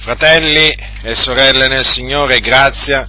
[0.00, 3.06] Fratelli e sorelle nel Signore, grazia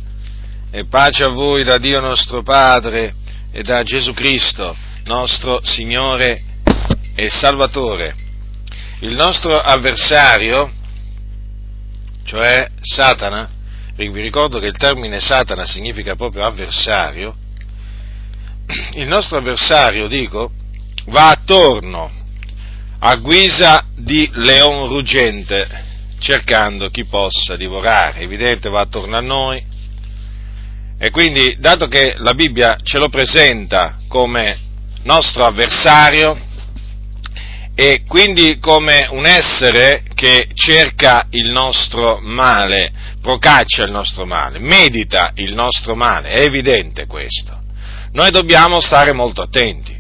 [0.70, 3.16] e pace a voi da Dio nostro Padre
[3.50, 4.76] e da Gesù Cristo,
[5.06, 6.44] nostro Signore
[7.16, 8.14] e Salvatore.
[9.00, 10.70] Il nostro avversario,
[12.26, 13.50] cioè Satana,
[13.96, 17.34] vi ricordo che il termine Satana significa proprio avversario,
[18.96, 20.52] il nostro avversario, dico,
[21.06, 22.12] va attorno
[23.00, 25.88] a guisa di leon ruggente
[26.22, 28.22] cercando chi possa divorare.
[28.22, 29.62] Evidente va attorno a noi.
[30.98, 34.70] E quindi, dato che la Bibbia ce lo presenta come
[35.04, 36.38] nostro avversario
[37.74, 45.32] e quindi come un essere che cerca il nostro male, procaccia il nostro male, medita
[45.36, 47.60] il nostro male, è evidente questo.
[48.12, 49.98] Noi dobbiamo stare molto attenti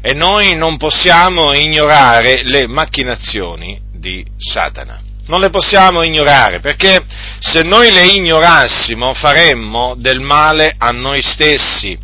[0.00, 7.04] e noi non possiamo ignorare le macchinazioni di Satana non le possiamo ignorare, perché
[7.40, 11.98] se noi le ignorassimo faremmo del male a noi stessi,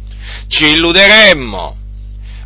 [0.49, 1.77] ci illuderemmo,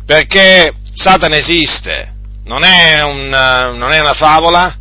[0.05, 2.13] perché Satana esiste,
[2.45, 4.75] non è, un, non è una favola,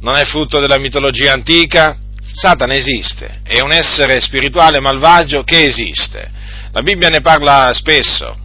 [0.00, 1.96] non è frutto della mitologia antica,
[2.32, 6.30] Satana esiste, è un essere spirituale malvagio che esiste.
[6.72, 8.38] La Bibbia ne parla spesso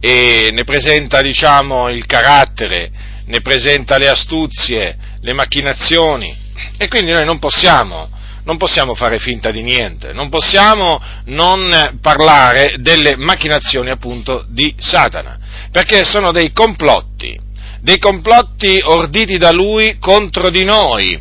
[0.00, 2.90] e ne presenta, diciamo, il carattere,
[3.26, 6.44] ne presenta le astuzie, le macchinazioni
[6.78, 8.08] e quindi noi non possiamo,
[8.44, 15.38] non possiamo fare finta di niente, non possiamo non parlare delle macchinazioni appunto di Satana,
[15.70, 17.38] perché sono dei complotti,
[17.80, 21.20] dei complotti orditi da lui contro di noi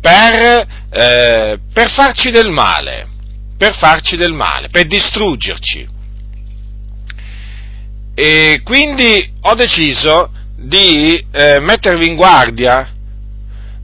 [0.00, 3.08] per, eh, per farci del male,
[3.56, 5.88] per farci del male, per distruggerci.
[8.14, 12.93] E quindi ho deciso di eh, mettervi in guardia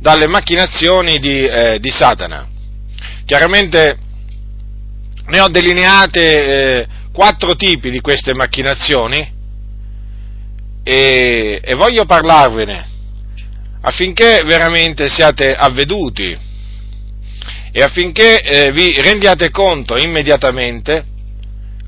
[0.01, 2.49] dalle macchinazioni di, eh, di Satana.
[3.27, 3.99] Chiaramente
[5.27, 6.45] ne ho delineate
[6.81, 9.39] eh, quattro tipi di queste macchinazioni
[10.83, 12.89] e, e voglio parlarvene
[13.83, 16.37] affinché veramente siate avveduti
[17.73, 21.05] e affinché eh, vi rendiate conto immediatamente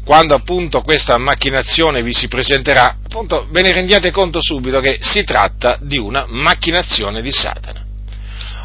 [0.04, 5.24] quando appunto questa macchinazione vi si presenterà, appunto ve ne rendiate conto subito che si
[5.24, 7.81] tratta di una macchinazione di Satana.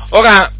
[0.09, 0.51] Ora,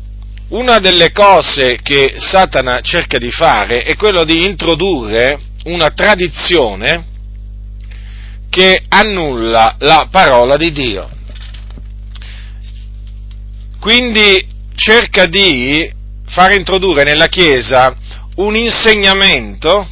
[0.50, 7.06] una delle cose che Satana cerca di fare è quello di introdurre una tradizione
[8.50, 11.10] che annulla la parola di Dio.
[13.80, 15.90] Quindi cerca di
[16.28, 17.96] far introdurre nella Chiesa
[18.36, 19.88] un insegnamento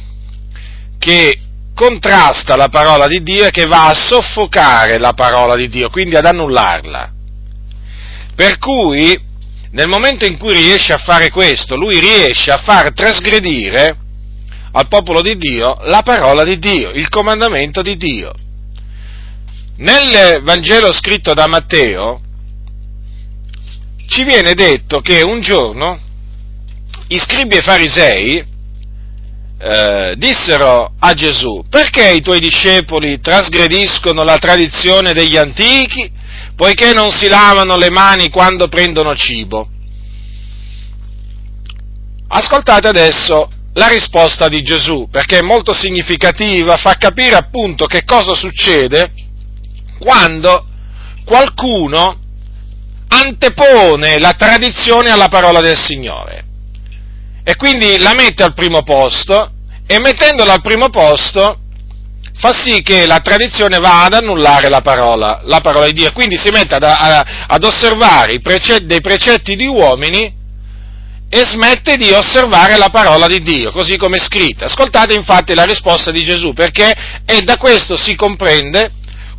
[0.98, 1.38] che
[1.74, 6.16] contrasta la parola di Dio e che va a soffocare la parola di Dio, quindi
[6.16, 7.12] ad annullarla.
[8.34, 9.18] Per cui
[9.70, 13.96] nel momento in cui riesce a fare questo, lui riesce a far trasgredire
[14.72, 18.32] al popolo di Dio la parola di Dio, il comandamento di Dio.
[19.78, 22.20] Nel Vangelo scritto da Matteo
[24.08, 25.98] ci viene detto che un giorno
[27.08, 28.44] i scribi e farisei
[29.58, 36.10] eh, dissero a Gesù, perché i tuoi discepoli trasgrediscono la tradizione degli antichi
[36.56, 39.68] poiché non si lavano le mani quando prendono cibo.
[42.28, 48.34] Ascoltate adesso la risposta di Gesù, perché è molto significativa, fa capire appunto che cosa
[48.34, 49.12] succede
[49.98, 50.66] quando
[51.24, 52.18] qualcuno
[53.08, 56.44] antepone la tradizione alla parola del Signore.
[57.44, 59.52] E quindi la mette al primo posto
[59.86, 61.60] e mettendola al primo posto
[62.38, 66.36] fa sì che la tradizione va ad annullare la parola, la parola di Dio, quindi
[66.36, 70.34] si mette ad, a, ad osservare precetti, dei precetti di uomini
[71.28, 74.66] e smette di osservare la parola di Dio, così come è scritta.
[74.66, 76.94] Ascoltate infatti la risposta di Gesù, perché
[77.24, 78.92] e da questo si comprende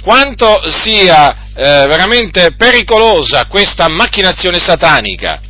[0.03, 5.41] quanto sia eh, veramente pericolosa questa macchinazione satanica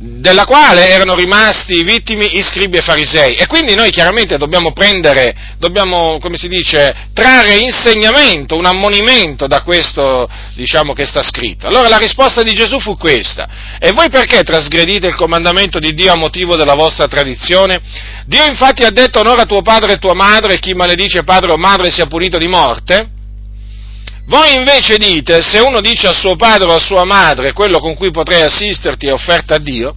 [0.00, 3.34] della quale erano rimasti vittimi i scribi e farisei.
[3.34, 9.62] E quindi noi chiaramente dobbiamo prendere, dobbiamo, come si dice, trarre insegnamento, un ammonimento da
[9.62, 11.66] questo, diciamo, che sta scritto.
[11.66, 13.48] Allora la risposta di Gesù fu questa.
[13.80, 17.80] E voi perché trasgredite il comandamento di Dio a motivo della vostra tradizione?
[18.24, 21.56] Dio infatti ha detto onora tuo padre e tua madre e chi maledice padre o
[21.56, 23.16] madre sia punito di morte?
[24.28, 27.94] Voi invece dite, se uno dice a suo padre o a sua madre quello con
[27.94, 29.94] cui potrei assisterti è offerta a Dio,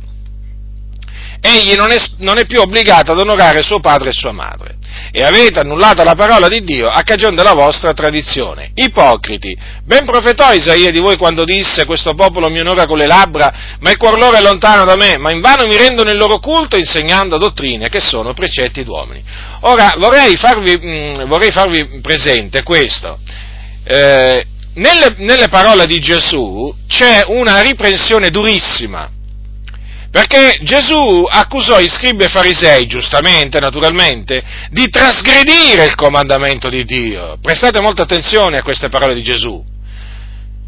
[1.41, 4.77] egli non è, non è, più obbligato ad onorare suo padre e sua madre.
[5.11, 8.71] E avete annullato la parola di Dio a cagione della vostra tradizione.
[8.73, 13.53] Ipocriti, ben profetò Isaia di voi quando disse questo popolo mi onora con le labbra,
[13.79, 16.77] ma il cuor loro è lontano da me, ma invano mi rendono il loro culto
[16.77, 19.21] insegnando dottrine che sono precetti d'uomini.
[19.61, 23.19] Ora vorrei farvi, mh, mm, vorrei farvi presente questo.
[23.83, 29.09] Eh, nelle, nelle parole di Gesù c'è una riprensione durissima
[30.11, 37.37] perché Gesù accusò i scribi e farisei, giustamente, naturalmente, di trasgredire il comandamento di Dio.
[37.41, 39.63] Prestate molta attenzione a queste parole di Gesù.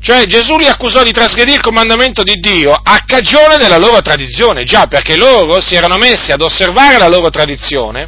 [0.02, 4.64] Cioè Gesù li accusò di trasgredire il comandamento di Dio a cagione della loro tradizione,
[4.64, 8.08] già perché loro si erano messi ad osservare la loro tradizione,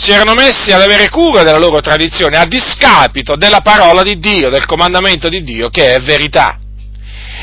[0.00, 4.48] si erano messi ad avere cura della loro tradizione a discapito della parola di Dio,
[4.48, 6.58] del comandamento di Dio che è verità.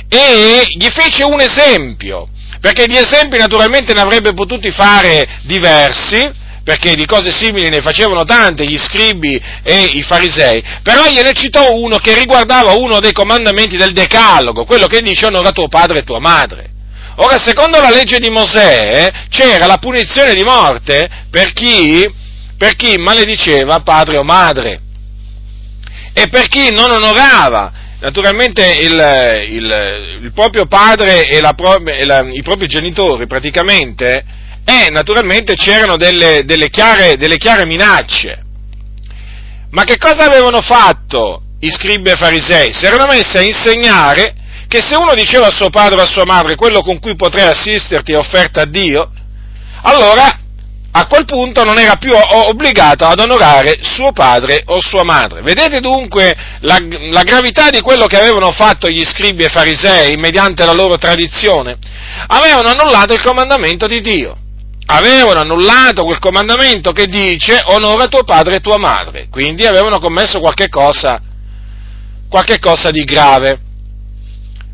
[0.09, 6.95] E gli fece un esempio, perché di esempi naturalmente ne avrebbe potuti fare diversi, perché
[6.95, 11.97] di cose simili ne facevano tante gli scribi e i farisei, però gliene citò uno
[11.97, 16.19] che riguardava uno dei comandamenti del Decalogo, quello che dice onora tuo padre e tua
[16.19, 16.71] madre.
[17.19, 22.07] Ora, secondo la legge di Mosè, c'era la punizione di morte per chi,
[22.57, 24.81] per chi malediceva padre o madre
[26.13, 31.55] e per chi non onorava naturalmente il, il, il proprio padre e, la,
[31.85, 34.23] e la, i propri genitori praticamente,
[34.63, 38.43] e naturalmente c'erano delle, delle, chiare, delle chiare minacce.
[39.71, 42.71] Ma che cosa avevano fatto i scribi e farisei?
[42.73, 44.35] Si erano messi a insegnare
[44.67, 47.47] che se uno diceva a suo padre o a sua madre quello con cui potrei
[47.47, 49.11] assisterti è offerta a Dio,
[49.83, 50.39] allora
[50.99, 55.41] a quel punto non era più obbligato ad onorare suo padre o sua madre.
[55.41, 56.79] Vedete dunque la,
[57.11, 61.77] la, gravità di quello che avevano fatto gli scribi e farisei mediante la loro tradizione?
[62.25, 64.37] Avevano annullato il comandamento di Dio.
[64.87, 69.27] Avevano annullato quel comandamento che dice onora tuo padre e tua madre.
[69.29, 71.21] Quindi avevano commesso qualche cosa,
[72.27, 73.59] qualche cosa di grave.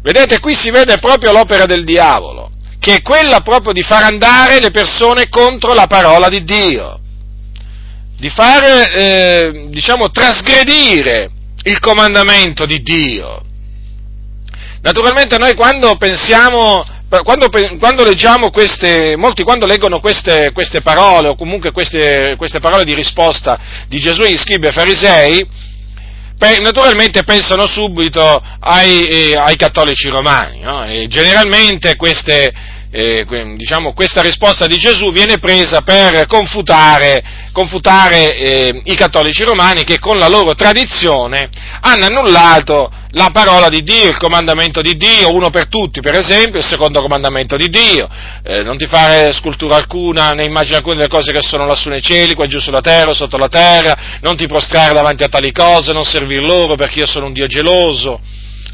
[0.01, 2.52] Vedete, qui si vede proprio l'opera del diavolo
[2.83, 6.99] che è quella proprio di far andare le persone contro la parola di Dio,
[8.17, 8.61] di far,
[8.93, 11.31] eh, diciamo, trasgredire
[11.63, 13.41] il comandamento di Dio.
[14.81, 16.83] Naturalmente noi quando pensiamo,
[17.23, 17.49] quando,
[17.79, 22.93] quando leggiamo queste, molti quando leggono queste, queste parole o comunque queste, queste, parole di
[22.93, 23.57] risposta
[23.87, 25.47] di Gesù agli scribi e farisei,
[26.61, 30.85] naturalmente pensano subito ai, eh, ai cattolici romani, no?
[30.85, 32.51] e generalmente queste,
[32.95, 33.25] eh,
[33.57, 39.97] diciamo, questa risposta di Gesù viene presa per confutare, confutare eh, i cattolici romani che
[39.97, 41.49] con la loro tradizione
[41.81, 46.59] hanno annullato la parola di Dio, il comandamento di Dio, uno per tutti per esempio,
[46.59, 48.07] il secondo comandamento di Dio,
[48.43, 52.01] eh, non ti fare scultura alcuna né immagine alcuna delle cose che sono lassù nei
[52.01, 55.93] cieli, qua giù sulla terra, sotto la terra, non ti prostrare davanti a tali cose,
[55.93, 58.19] non servir loro perché io sono un Dio geloso.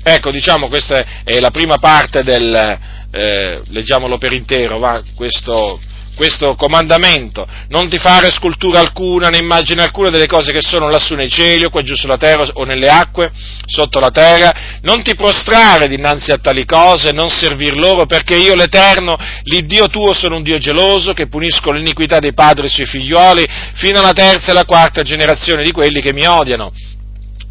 [0.02, 5.80] Ecco, diciamo, questa è la prima parte del, eh, leggiamolo per intero, va, questo,
[6.16, 11.16] questo comandamento, non ti fare scultura alcuna né immagine alcuna delle cose che sono lassù
[11.16, 13.32] nei cieli o qua giù sulla terra o nelle acque,
[13.66, 18.54] sotto la terra, non ti prostrare dinanzi a tali cose, non servir loro, perché io
[18.54, 24.00] l'Eterno, l'Iddio tuo, sono un Dio geloso che punisco l'iniquità dei padri sui figlioli fino
[24.00, 26.72] alla terza e alla quarta generazione di quelli che mi odiano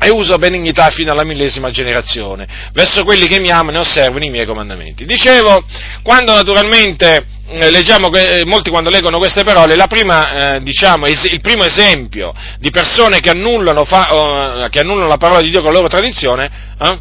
[0.00, 4.30] e uso benignità fino alla millesima generazione, verso quelli che mi amano e osservano i
[4.30, 5.04] miei comandamenti.
[5.04, 5.64] Dicevo,
[6.02, 11.40] quando naturalmente eh, leggiamo, eh, molti quando leggono queste parole, prima, eh, diciamo, es- il
[11.40, 15.78] primo esempio di persone che annullano, fa- che annullano, la parola di Dio con la
[15.78, 16.99] loro tradizione, eh,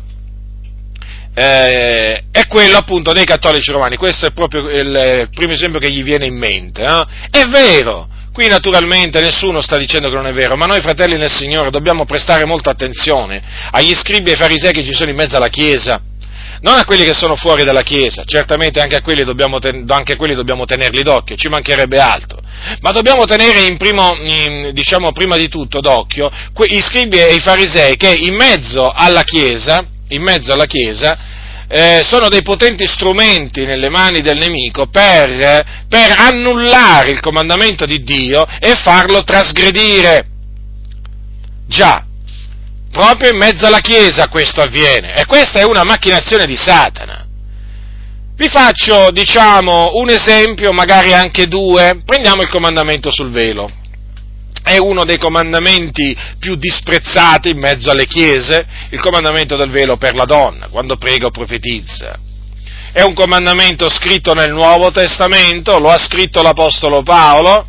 [1.39, 3.95] eh, è quello appunto dei cattolici romani.
[3.95, 6.81] Questo è proprio il, primo esempio che gli viene in mente.
[6.81, 7.05] Eh.
[7.29, 8.07] È vero,
[8.37, 12.05] Qui naturalmente nessuno sta dicendo che non è vero, ma noi fratelli nel Signore dobbiamo
[12.05, 13.41] prestare molta attenzione
[13.71, 15.99] agli scribi e ai farisei che ci sono in mezzo alla Chiesa,
[16.61, 20.15] non a quelli che sono fuori dalla Chiesa, certamente anche a quelli dobbiamo, ten- anche
[20.15, 22.39] quelli dobbiamo tenerli d'occhio, ci mancherebbe altro,
[22.81, 26.29] ma dobbiamo tenere in primo, in, diciamo prima di tutto d'occhio
[26.67, 31.17] gli scribi e i farisei che in mezzo alla Chiesa, in mezzo alla Chiesa
[31.69, 38.03] eh, sono dei potenti strumenti nelle mani del nemico per, per annullare il comandamento di
[38.03, 40.25] Dio e farlo trasgredire.
[41.67, 42.05] Già,
[42.91, 47.25] proprio in mezzo alla Chiesa questo avviene e questa è una macchinazione di Satana.
[48.35, 52.01] Vi faccio, diciamo, un esempio, magari anche due.
[52.05, 53.76] Prendiamo il comandamento sul velo
[54.63, 60.15] è uno dei comandamenti più disprezzati in mezzo alle chiese, il comandamento del velo per
[60.15, 62.19] la donna, quando prega o profetizza.
[62.97, 67.67] è un comandamento scritto nel Nuovo Testamento, lo ha scritto l'Apostolo Paolo,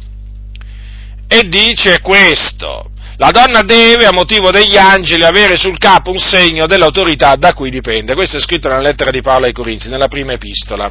[1.28, 2.90] e dice questo.
[3.18, 7.68] La donna deve, a motivo degli angeli, avere sul capo un segno dell'autorità da cui
[7.68, 8.14] dipende.
[8.14, 10.90] Questo è scritto nella lettera di Paolo ai Corinzi, nella prima epistola.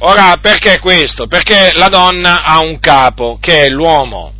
[0.00, 1.26] Ora, perché questo?
[1.26, 4.32] Perché la donna ha un capo, che è l'uomo,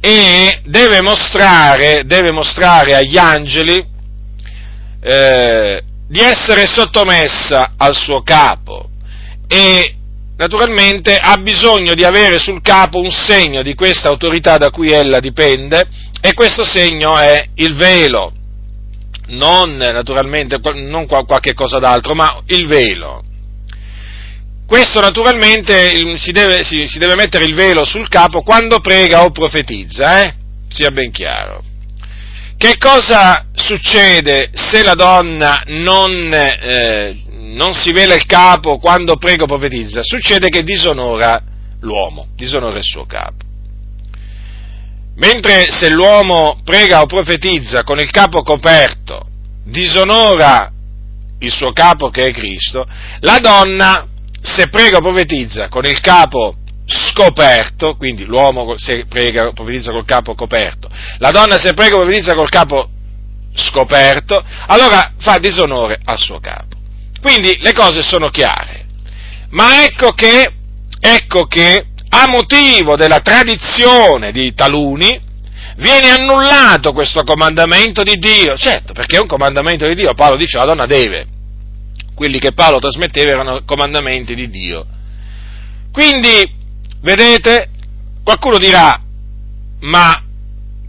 [0.00, 3.86] e deve mostrare, deve mostrare agli angeli
[5.02, 8.88] eh, di essere sottomessa al suo capo
[9.46, 9.94] e
[10.36, 15.20] naturalmente ha bisogno di avere sul capo un segno di questa autorità da cui ella
[15.20, 15.86] dipende
[16.20, 18.32] e questo segno è il velo,
[19.28, 23.22] non naturalmente non qualche cosa d'altro, ma il velo.
[24.70, 29.32] Questo naturalmente si deve, si, si deve, mettere il velo sul capo quando prega o
[29.32, 30.34] profetizza, eh?
[30.68, 31.60] sia ben chiaro.
[32.56, 39.42] Che cosa succede se la donna non, eh, non si vela il capo quando prega
[39.42, 40.02] o profetizza?
[40.04, 41.42] Succede che disonora
[41.80, 43.44] l'uomo, disonora il suo capo.
[45.16, 49.26] Mentre se l'uomo prega o profetizza con il capo coperto,
[49.64, 50.70] disonora
[51.40, 52.86] il suo capo che è Cristo,
[53.18, 54.04] la donna
[54.40, 56.56] se prega o profetizza con il capo
[56.86, 62.00] scoperto, quindi l'uomo se prega o profetizza col capo coperto, la donna se prega o
[62.00, 62.88] profetizza col capo
[63.54, 66.76] scoperto, allora fa disonore al suo capo.
[67.20, 68.86] Quindi le cose sono chiare.
[69.50, 70.50] Ma ecco che,
[70.98, 75.20] ecco che a motivo della tradizione di taluni,
[75.76, 78.56] viene annullato questo comandamento di Dio.
[78.56, 80.14] Certo, perché è un comandamento di Dio.
[80.14, 81.26] Paolo dice la donna deve
[82.20, 84.84] quelli che Paolo trasmetteva erano comandamenti di Dio.
[85.90, 86.54] Quindi,
[87.00, 87.70] vedete,
[88.22, 89.00] qualcuno dirà,
[89.80, 90.22] ma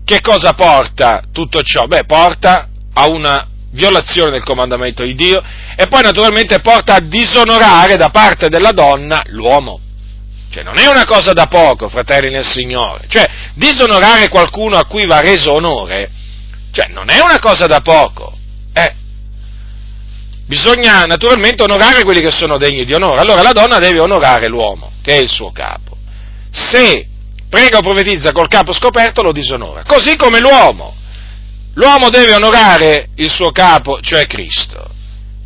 [0.04, 1.86] che cosa porta tutto ciò?
[1.86, 5.42] Beh, porta a una violazione del comandamento di Dio
[5.78, 9.80] e poi naturalmente porta a disonorare da parte della donna l'uomo.
[10.50, 13.06] Cioè non è una cosa da poco, fratelli nel Signore.
[13.08, 16.12] Cioè, disonorare qualcuno a cui va reso onore,
[16.74, 18.38] cioè non è una cosa da poco.
[18.74, 18.96] Eh,
[20.46, 23.22] bisogna naturalmente onorare quelli che sono degni di onore.
[23.22, 25.98] Allora la donna deve onorare l'uomo, che è il suo capo.
[26.52, 27.08] Se
[27.50, 29.84] prega o profetizza col capo scoperto, lo disonora.
[29.86, 30.96] Così come l'uomo.
[31.76, 34.90] L'uomo deve onorare il suo capo, cioè Cristo.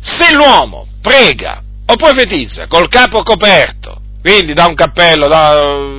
[0.00, 5.54] Se l'uomo prega o profetizza col capo coperto, quindi da un cappello, da,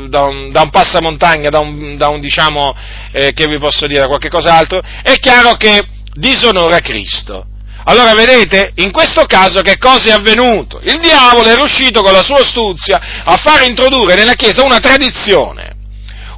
[0.09, 2.75] da, un, da un, passamontagna, da un, da un diciamo,
[3.13, 7.45] eh, che vi posso dire, qualche cos'altro, è chiaro che disonora Cristo.
[7.89, 10.81] Allora vedete, in questo caso che cosa è avvenuto?
[10.83, 15.73] Il diavolo è riuscito con la sua astuzia a far introdurre nella Chiesa una tradizione,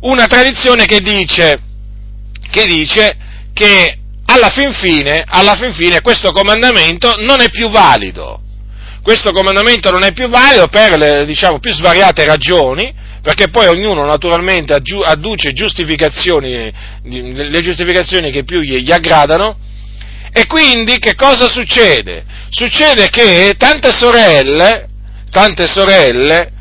[0.02, 1.60] una tradizione che dice
[2.52, 3.18] che, dice
[3.52, 8.42] che alla, fin fine, alla fin fine questo comandamento non è più valido.
[9.02, 14.06] Questo comandamento non è più valido per le diciamo, più svariate ragioni, perché poi ognuno
[14.06, 19.58] naturalmente adduce giustificazioni, le giustificazioni che più gli aggradano,
[20.32, 22.24] e quindi che cosa succede?
[22.50, 24.88] Succede che tante sorelle,
[25.32, 26.52] tante sorelle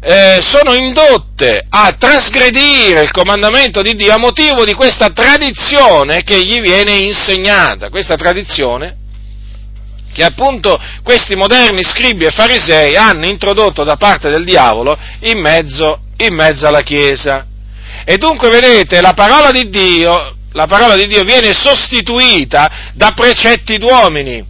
[0.00, 6.42] eh, sono indotte a trasgredire il comandamento di Dio a motivo di questa tradizione che
[6.44, 8.96] gli viene insegnata, questa tradizione
[10.12, 16.00] che appunto questi moderni scribi e farisei hanno introdotto da parte del diavolo in mezzo,
[16.16, 17.46] in mezzo alla Chiesa.
[18.04, 23.78] E dunque vedete, la parola di Dio la parola di Dio viene sostituita da precetti
[23.78, 24.44] d'uomini.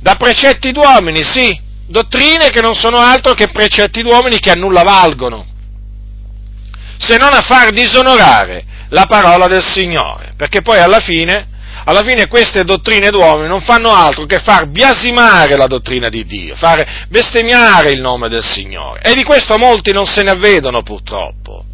[0.00, 4.82] Da precetti d'uomini, sì, dottrine che non sono altro che precetti d'uomini che a nulla
[4.82, 5.44] valgono,
[6.98, 11.48] se non a far disonorare la parola del Signore, perché poi alla fine,
[11.84, 16.54] alla fine queste dottrine d'uomini non fanno altro che far biasimare la dottrina di Dio,
[16.56, 21.64] fare bestemmiare il nome del Signore, e di questo molti non se ne avvedono purtroppo.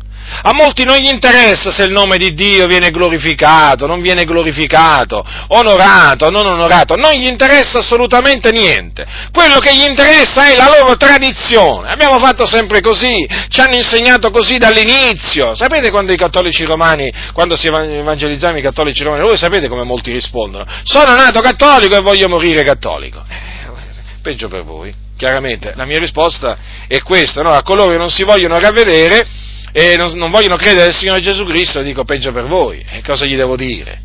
[0.43, 5.25] A molti non gli interessa se il nome di Dio viene glorificato, non viene glorificato,
[5.49, 9.07] onorato, non onorato, non gli interessa assolutamente niente.
[9.33, 11.90] Quello che gli interessa è la loro tradizione.
[11.90, 15.54] Abbiamo fatto sempre così, ci hanno insegnato così dall'inizio.
[15.54, 20.12] Sapete quando i cattolici romani, quando si evangelizzano i cattolici romani, voi sapete come molti
[20.12, 20.64] rispondono?
[20.85, 23.23] Sono nato cattolico e voglio morire cattolico.
[23.28, 24.93] Eh, peggio per voi.
[25.16, 26.57] Chiaramente la mia risposta
[26.88, 27.52] è questa, no?
[27.52, 29.43] a coloro che non si vogliono ravvedere
[29.76, 32.85] e non, non vogliono credere nel Signore Gesù Cristo, dico peggio per voi.
[32.88, 34.00] E cosa gli devo dire?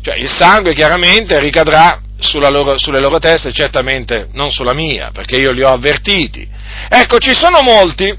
[0.00, 2.00] Cioè, il sangue chiaramente ricadrà
[2.48, 6.48] loro, sulle loro teste, certamente non sulla mia, perché io li ho avvertiti.
[6.88, 8.16] Ecco, ci sono molti,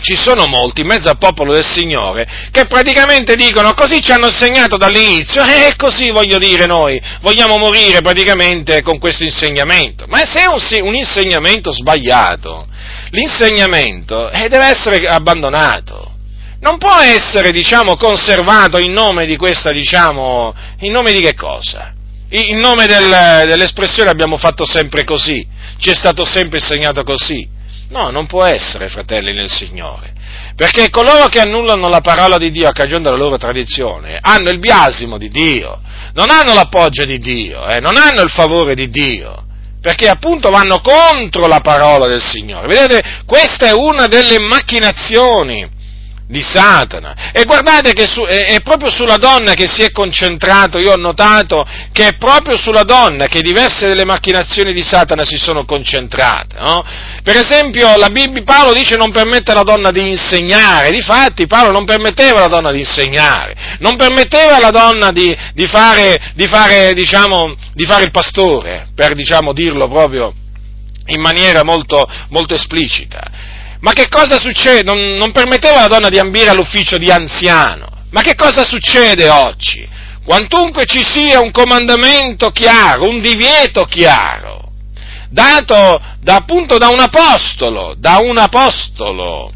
[0.00, 4.26] ci sono molti in mezzo al popolo del Signore che praticamente dicono così ci hanno
[4.28, 10.06] insegnato dall'inizio e così voglio dire noi, vogliamo morire praticamente con questo insegnamento.
[10.08, 12.66] Ma se è un, un insegnamento sbagliato,
[13.10, 16.14] l'insegnamento eh, deve essere abbandonato.
[16.60, 21.92] Non può essere, diciamo, conservato in nome di questa, diciamo, in nome di che cosa?
[22.30, 23.08] In nome del,
[23.46, 25.46] dell'espressione abbiamo fatto sempre così,
[25.78, 27.56] ci è stato sempre insegnato così.
[27.88, 30.12] No, non può essere, fratelli nel Signore.
[30.54, 34.58] Perché coloro che annullano la parola di Dio a cagione della loro tradizione hanno il
[34.58, 35.80] biasimo di Dio,
[36.14, 39.44] non hanno l'appoggio di Dio, eh, non hanno il favore di Dio,
[39.80, 42.66] perché appunto vanno contro la parola del Signore.
[42.66, 45.76] Vedete, questa è una delle macchinazioni
[46.28, 47.32] di Satana.
[47.32, 50.96] E guardate che su, è, è, proprio sulla donna che si è concentrato, io ho
[50.96, 56.56] notato che è proprio sulla donna che diverse delle macchinazioni di Satana si sono concentrate.
[56.58, 56.84] No?
[57.22, 61.86] Per esempio la Bibbia, Paolo dice non permette alla donna di insegnare, difatti Paolo non
[61.86, 67.56] permetteva alla donna di insegnare, non permetteva alla donna di, di, fare, di, fare, diciamo,
[67.72, 70.34] di fare, il pastore, per diciamo, dirlo proprio
[71.06, 73.47] in maniera molto, molto esplicita
[73.80, 74.82] ma che cosa succede?
[74.82, 77.86] Non, non permetteva alla donna di ambire all'ufficio di anziano.
[78.10, 79.86] Ma che cosa succede oggi?
[80.24, 84.72] Quantunque ci sia un comandamento chiaro, un divieto chiaro,
[85.30, 89.52] dato da, appunto da un apostolo, da un apostolo,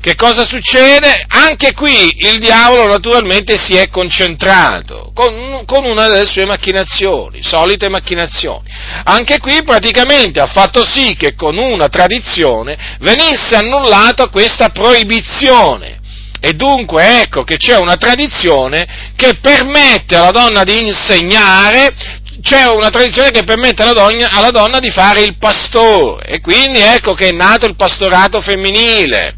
[0.00, 1.26] che cosa succede?
[1.28, 7.90] Anche qui il diavolo naturalmente si è concentrato con, con, una delle sue macchinazioni, solite
[7.90, 8.66] macchinazioni.
[9.04, 15.98] Anche qui praticamente ha fatto sì che con una tradizione venisse annullata questa proibizione.
[16.40, 21.92] E dunque ecco che c'è una tradizione che permette alla donna di insegnare
[22.40, 26.80] c'è una tradizione che permette alla donna, alla donna, di fare il pastore e quindi
[26.80, 29.34] ecco che è nato il pastorato femminile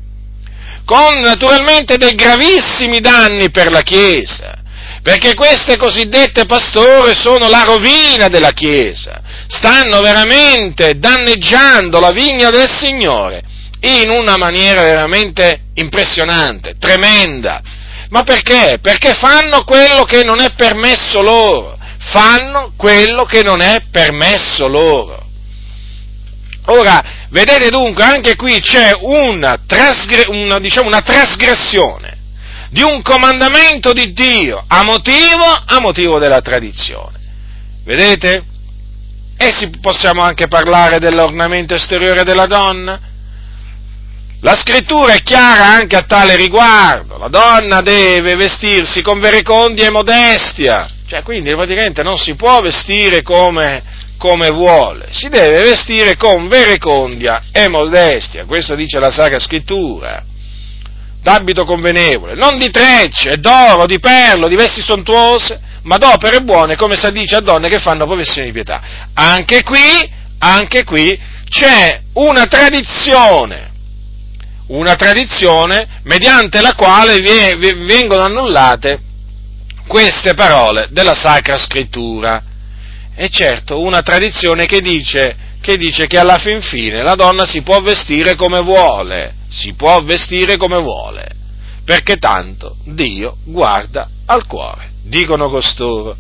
[0.85, 4.55] con naturalmente dei gravissimi danni per la Chiesa,
[5.03, 12.69] perché queste cosiddette pastore sono la rovina della Chiesa, stanno veramente danneggiando la vigna del
[12.71, 13.43] Signore
[13.81, 17.61] in una maniera veramente impressionante, tremenda.
[18.11, 18.79] Ma perché?
[18.81, 25.31] Perché fanno quello che non è permesso loro, fanno quello che non è permesso loro.
[26.67, 32.19] Ora, vedete dunque, anche qui c'è una, trasgre- una, diciamo, una trasgressione
[32.71, 37.19] di un comandamento di Dio a motivo, a motivo della tradizione.
[37.85, 38.45] Vedete?
[39.37, 42.99] E si, possiamo anche parlare dell'ornamento esteriore della donna.
[44.41, 47.19] La scrittura è chiara anche a tale riguardo.
[47.19, 50.89] La donna deve vestirsi con verecondia e modestia.
[51.07, 53.83] Cioè, quindi praticamente non si può vestire come,
[54.23, 60.23] come vuole, si deve vestire con verecondia e modestia, questo dice la Sacra Scrittura,
[61.21, 66.97] d'abito convenevole, non di trecce, d'oro, di perlo, di vesti sontuose, ma d'opere buone, come
[66.97, 68.81] si dice a donne che fanno professione di pietà.
[69.15, 70.09] Anche qui,
[70.39, 73.73] anche qui c'è una tradizione,
[74.69, 77.19] una tradizione mediante la quale
[77.75, 79.01] vengono annullate
[79.89, 82.51] queste parole della Sacra Scrittura.
[83.15, 87.63] E certo, una tradizione che dice, che dice che alla fin fine la donna si
[87.63, 91.27] può vestire come vuole, si può vestire come vuole,
[91.85, 96.17] perché tanto Dio guarda al cuore, dicono costoro.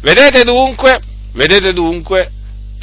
[0.00, 1.00] Vedete dunque,
[1.32, 2.30] vedete dunque,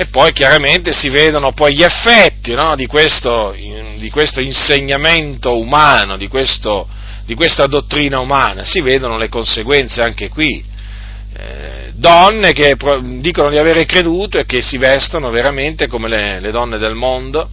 [0.02, 6.16] e poi chiaramente si vedono poi gli effetti no, di, questo, di, questo, insegnamento umano,
[6.16, 6.88] di, questo,
[7.26, 10.64] di, questa dottrina umana, si vedono le conseguenze anche qui.
[11.40, 12.76] Eh, donne che
[13.20, 17.50] dicono di avere creduto e che si vestono veramente come le, le donne del mondo.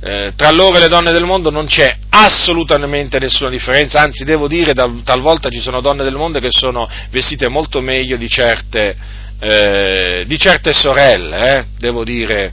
[0.00, 4.46] Eh, tra loro e le donne del mondo non c'è assolutamente nessuna differenza, anzi devo
[4.48, 8.96] dire tal, talvolta ci sono donne del mondo che sono vestite molto meglio di certe,
[9.40, 12.52] eh, di certe sorelle, eh, devo dire,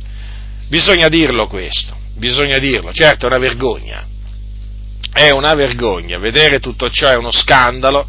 [0.70, 4.06] bisogna dirlo questo, bisogna dirlo, certo è una vergogna,
[5.12, 8.08] è una vergogna, vedere tutto ciò è uno scandalo,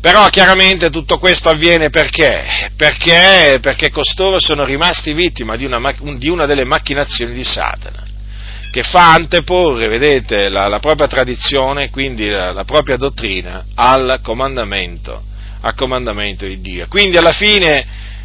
[0.00, 2.70] però chiaramente tutto questo avviene perché?
[2.76, 5.80] Perché, perché costoro sono rimasti vittima di una,
[6.16, 8.04] di una, delle macchinazioni di Satana,
[8.70, 15.20] che fa anteporre, vedete, la, la propria tradizione, quindi la, la, propria dottrina, al comandamento,
[15.62, 16.86] al comandamento di Dio.
[16.88, 17.84] Quindi alla fine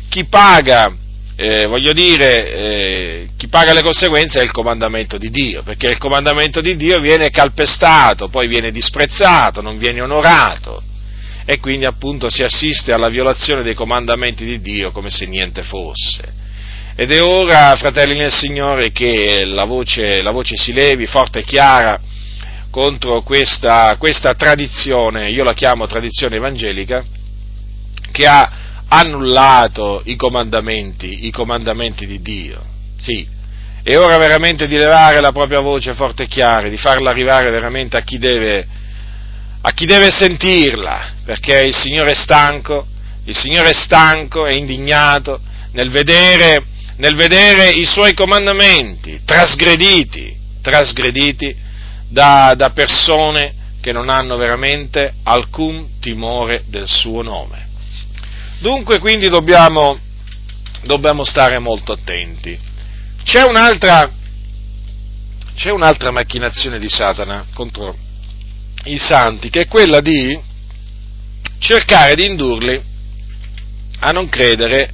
[0.09, 0.93] chi paga,
[1.35, 5.97] eh, voglio dire, eh, chi paga le conseguenze è il comandamento di Dio, perché il
[5.97, 10.83] comandamento di Dio viene calpestato, poi viene disprezzato, non viene onorato
[11.45, 16.41] e quindi appunto si assiste alla violazione dei comandamenti di Dio come se niente fosse.
[16.95, 21.43] Ed è ora, fratelli nel Signore, che la voce, la voce si levi forte e
[21.43, 21.99] chiara
[22.69, 27.03] contro questa, questa tradizione, io la chiamo tradizione evangelica,
[28.11, 28.51] che ha
[28.87, 32.61] annullato i comandamenti, i comandamenti di Dio.
[32.97, 33.27] Sì,
[33.81, 37.97] è ora veramente di levare la propria voce forte e chiara, di farla arrivare veramente
[37.97, 38.65] a chi deve,
[39.65, 42.85] a chi deve sentirla, perché il Signore è stanco,
[43.23, 45.39] il Signore è stanco, è indignato
[45.71, 46.65] nel vedere,
[46.97, 51.55] nel vedere i suoi comandamenti trasgrediti, trasgrediti
[52.09, 57.67] da, da persone che non hanno veramente alcun timore del suo nome.
[58.59, 59.97] Dunque quindi dobbiamo,
[60.83, 62.59] dobbiamo stare molto attenti.
[63.23, 64.11] C'è un'altra,
[65.55, 68.02] c'è un'altra macchinazione di Satana contro
[68.85, 70.39] i santi, che è quella di
[71.59, 72.81] cercare di indurli
[73.99, 74.93] a non credere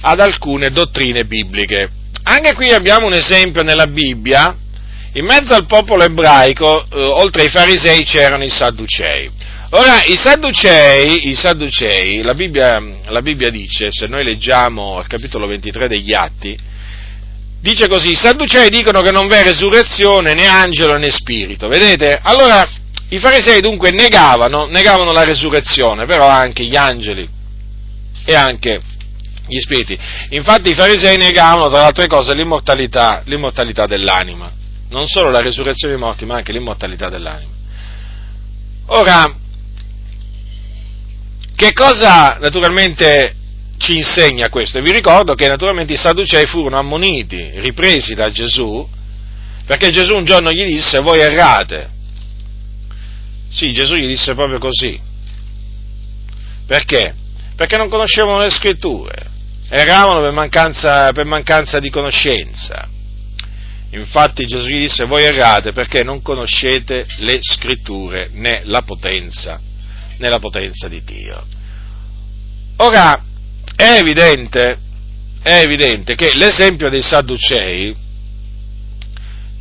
[0.00, 1.88] ad alcune dottrine bibliche.
[2.24, 4.56] Anche qui abbiamo un esempio nella Bibbia,
[5.12, 9.30] in mezzo al popolo ebraico, eh, oltre ai farisei, c'erano i sadducei.
[9.70, 15.46] Ora, i Sadducei, i Sadducei la, Bibbia, la Bibbia dice, se noi leggiamo al capitolo
[15.46, 16.56] 23 degli Atti,
[17.60, 22.16] dice così, i Sadducei dicono che non v'è resurrezione né angelo né spirito, vedete?
[22.22, 22.66] Allora,
[23.08, 27.28] i farisei dunque negavano, negavano la resurrezione, però anche gli angeli
[28.24, 28.80] e anche
[29.46, 29.96] gli spiriti.
[30.30, 34.52] Infatti i farisei negavano, tra le altre cose, l'immortalità, l'immortalità dell'anima.
[34.88, 37.50] Non solo la resurrezione dei morti, ma anche l'immortalità dell'anima.
[38.86, 39.34] Ora,
[41.54, 43.34] che cosa naturalmente
[43.78, 44.80] ci insegna questo?
[44.80, 48.86] Vi ricordo che naturalmente i Sadducei furono ammoniti, ripresi da Gesù,
[49.64, 51.94] perché Gesù un giorno gli disse voi errate.
[53.50, 55.00] Sì, Gesù gli disse proprio così.
[56.66, 57.14] Perché?
[57.54, 59.30] Perché non conoscevano le scritture,
[59.68, 62.88] erravano per mancanza, per mancanza di conoscenza.
[63.90, 69.60] Infatti Gesù gli disse voi errate perché non conoscete le scritture né la potenza
[70.18, 71.46] nella potenza di Dio.
[72.78, 73.22] Ora,
[73.74, 74.78] è evidente,
[75.40, 77.94] è evidente che l'esempio dei Sadducei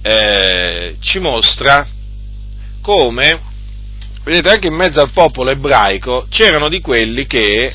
[0.01, 1.87] eh, ci mostra
[2.81, 3.39] come,
[4.25, 7.73] vedete, anche in mezzo al popolo ebraico c'erano di quelli che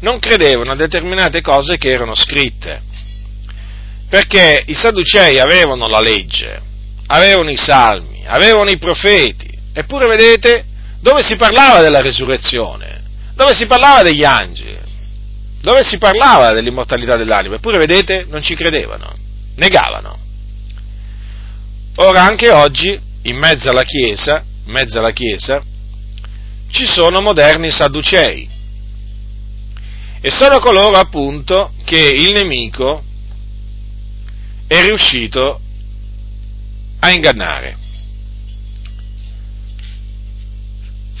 [0.00, 2.82] non credevano a determinate cose che erano scritte.
[4.08, 6.60] Perché i Sadducei avevano la legge,
[7.06, 10.64] avevano i salmi, avevano i profeti, eppure vedete,
[11.00, 13.02] dove si parlava della resurrezione,
[13.34, 14.78] dove si parlava degli angeli,
[15.60, 19.14] dove si parlava dell'immortalità dell'anima, eppure vedete non ci credevano,
[19.56, 20.18] negavano.
[21.96, 25.62] Ora anche oggi, in mezzo alla Chiesa, in mezzo alla Chiesa,
[26.70, 28.48] ci sono moderni sadducei
[30.20, 33.02] e sono coloro appunto che il nemico
[34.66, 35.60] è riuscito
[37.00, 37.80] a ingannare.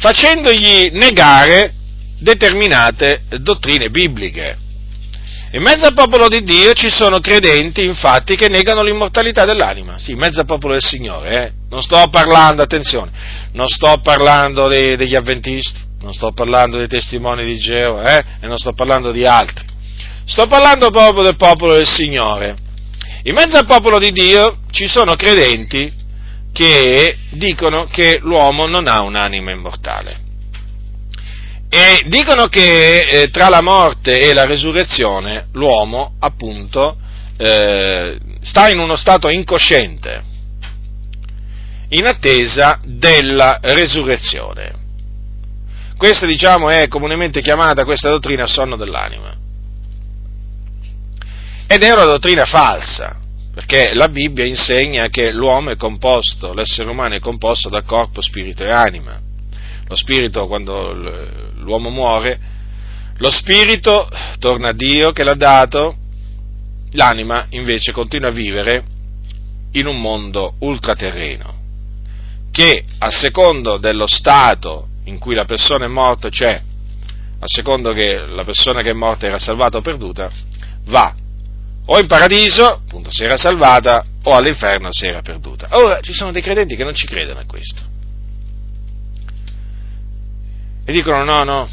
[0.00, 1.74] facendogli negare
[2.18, 4.56] determinate dottrine bibliche.
[5.52, 9.98] In mezzo al popolo di Dio ci sono credenti, infatti, che negano l'immortalità dell'anima.
[9.98, 11.52] Sì, in mezzo al popolo del Signore, eh?
[11.70, 13.10] Non sto parlando, attenzione,
[13.52, 18.24] non sto parlando dei, degli avventisti, non sto parlando dei testimoni di Geo, eh?
[18.40, 19.64] E non sto parlando di altri.
[20.24, 22.56] Sto parlando proprio del popolo del Signore.
[23.24, 25.92] In mezzo al popolo di Dio ci sono credenti
[26.52, 30.29] che dicono che l'uomo non ha un'anima immortale.
[31.72, 36.96] E dicono che eh, tra la morte e la resurrezione l'uomo, appunto,
[37.36, 40.20] eh, sta in uno stato incosciente,
[41.90, 44.78] in attesa della resurrezione.
[45.96, 49.32] Questa, diciamo, è comunemente chiamata questa dottrina sonno dell'anima.
[51.68, 53.16] Ed è una dottrina falsa,
[53.54, 58.64] perché la Bibbia insegna che l'uomo è composto, l'essere umano è composto da corpo, spirito
[58.64, 59.28] e anima.
[59.90, 62.38] Lo spirito, quando l'uomo muore,
[63.16, 65.96] lo spirito torna a Dio che l'ha dato,
[66.92, 68.84] l'anima invece continua a vivere
[69.72, 71.54] in un mondo ultraterreno,
[72.52, 76.62] che a secondo dello stato in cui la persona è morta, cioè
[77.40, 80.30] a secondo che la persona che è morta era salvata o perduta,
[80.84, 81.12] va
[81.86, 85.66] o in paradiso, appunto, si era salvata, o all'inferno si era perduta.
[85.72, 87.89] Ora ci sono dei credenti che non ci credono a questo.
[90.90, 91.70] E dicono no, no,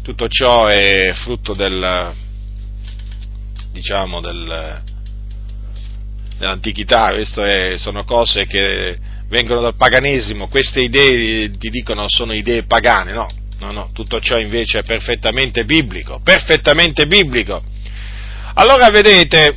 [0.00, 2.10] tutto ciò è frutto del,
[3.70, 4.80] diciamo, del,
[6.38, 8.96] dell'antichità, queste sono cose che
[9.28, 14.38] vengono dal paganesimo, queste idee ti dicono sono idee pagane, no, no, no, tutto ciò
[14.38, 17.62] invece è perfettamente biblico, perfettamente biblico.
[18.54, 19.54] Allora vedete,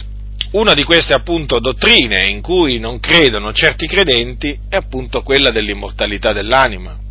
[0.51, 6.33] una di queste appunto dottrine in cui non credono certi credenti è appunto quella dell'immortalità
[6.33, 7.07] dell'anima.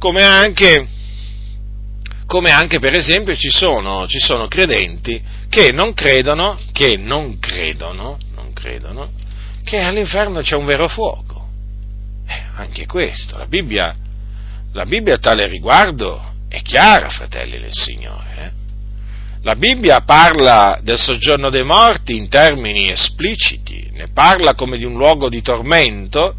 [0.00, 0.88] Come anche,
[2.24, 8.16] come anche per esempio ci sono, ci sono credenti che non credono, che non credono,
[8.34, 9.12] non credono,
[9.62, 11.48] che all'inferno c'è un vero fuoco.
[12.26, 13.94] Eh, anche questo, la Bibbia,
[14.72, 18.36] la Bibbia a tale riguardo è chiara, fratelli del Signore.
[18.38, 18.50] Eh?
[19.42, 24.94] La Bibbia parla del soggiorno dei morti in termini espliciti, ne parla come di un
[24.94, 26.36] luogo di tormento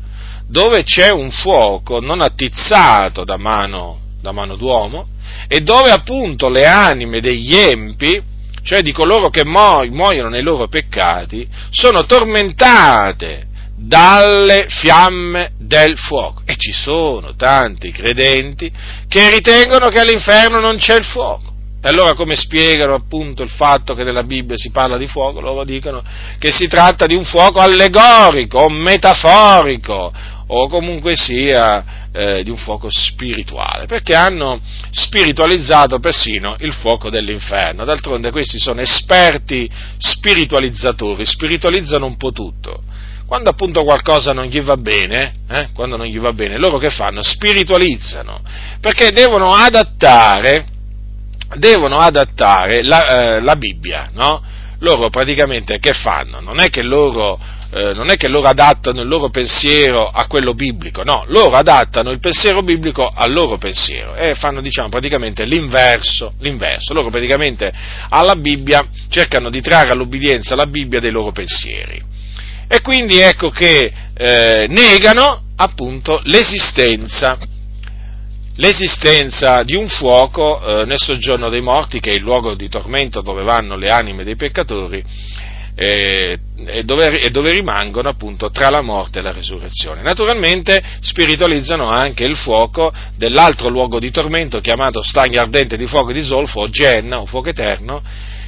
[0.51, 5.07] dove c'è un fuoco non attizzato da mano, da mano d'uomo
[5.47, 8.21] e dove appunto le anime degli empi,
[8.61, 16.41] cioè di coloro che muoiono nei loro peccati, sono tormentate dalle fiamme del fuoco.
[16.45, 18.69] E ci sono tanti credenti
[19.07, 21.49] che ritengono che all'inferno non c'è il fuoco.
[21.83, 25.41] E allora come spiegano appunto il fatto che nella Bibbia si parla di fuoco?
[25.41, 26.03] Loro dicono
[26.37, 30.13] che si tratta di un fuoco allegorico metaforico
[30.53, 34.59] o comunque sia eh, di un fuoco spirituale, perché hanno
[34.91, 37.85] spiritualizzato persino il fuoco dell'inferno.
[37.85, 42.83] D'altronde questi sono esperti spiritualizzatori, spiritualizzano un po' tutto.
[43.25, 46.89] Quando appunto qualcosa non gli va bene, eh, quando non gli va bene, loro che
[46.89, 47.21] fanno?
[47.21, 48.41] Spiritualizzano,
[48.81, 50.65] perché devono adattare
[51.57, 54.41] devono adattare la, eh, la Bibbia, no?
[54.79, 56.39] Loro praticamente che fanno?
[56.39, 57.39] Non è che loro,
[57.73, 62.11] eh, non è che loro adattano il loro pensiero a quello biblico, no, loro adattano
[62.11, 66.93] il pensiero biblico al loro pensiero e fanno diciamo praticamente l'inverso, l'inverso.
[66.93, 67.71] Loro praticamente
[68.09, 72.03] alla Bibbia cercano di trarre all'obbedienza alla Bibbia dei loro pensieri.
[72.67, 77.37] E quindi ecco che eh, negano appunto l'esistenza
[78.55, 83.21] l'esistenza di un fuoco eh, nel soggiorno dei morti, che è il luogo di tormento
[83.21, 85.03] dove vanno le anime dei peccatori,
[85.75, 90.01] eh, e, dove, e, dove, rimangono appunto tra la morte e la resurrezione.
[90.01, 96.23] Naturalmente spiritualizzano anche il fuoco dell'altro luogo di tormento chiamato stagno ardente di fuoco di
[96.23, 98.01] zolfo o Genna, o fuoco eterno,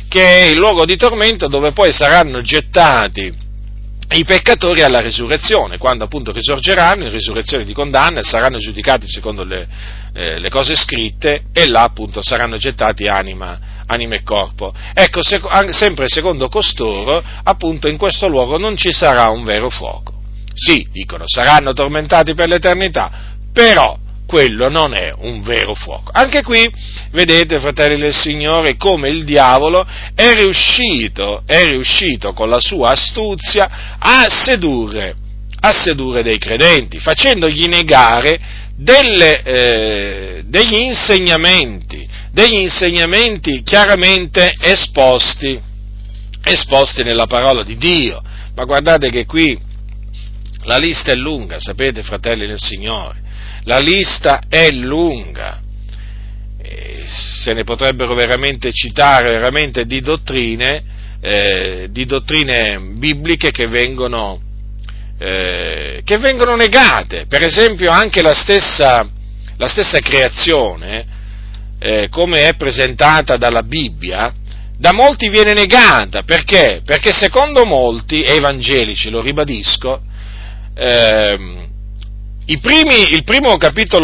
[0.07, 3.41] che è il luogo di tormento dove poi saranno gettati
[4.11, 9.43] i peccatori alla risurrezione, quando appunto risorgeranno in risurrezione di condanna e saranno giudicati secondo
[9.43, 9.67] le,
[10.13, 14.73] eh, le cose scritte e là appunto saranno gettati anima, anima e corpo.
[14.93, 20.11] Ecco, se, sempre secondo costoro, appunto in questo luogo non ci sarà un vero fuoco.
[20.53, 23.11] Sì, dicono, saranno tormentati per l'eternità,
[23.51, 26.11] però quello non è un vero fuoco.
[26.11, 26.67] Anche qui
[27.11, 33.97] vedete, fratelli del Signore, come il diavolo è riuscito, è riuscito con la sua astuzia
[33.99, 35.15] a sedurre,
[35.65, 38.39] a sedurre dei credenti, facendogli negare
[38.75, 45.59] delle, eh, degli insegnamenti, degli insegnamenti chiaramente esposti,
[46.43, 48.21] esposti nella parola di Dio.
[48.55, 49.57] Ma guardate che qui
[50.63, 53.21] la lista è lunga, sapete, fratelli del Signore
[53.65, 55.61] la lista è lunga,
[57.05, 60.83] se ne potrebbero veramente citare veramente di dottrine,
[61.21, 64.41] eh, di dottrine bibliche che vengono,
[65.17, 67.25] eh, che vengono, negate.
[67.27, 69.07] Per esempio anche la stessa,
[69.57, 71.05] la stessa creazione,
[71.79, 74.33] eh, come è presentata dalla Bibbia,
[74.77, 76.23] da molti viene negata.
[76.23, 76.81] Perché?
[76.85, 80.01] Perché secondo molti evangelici, lo ribadisco,
[80.75, 81.61] eh,
[82.45, 83.57] Primi, il, primo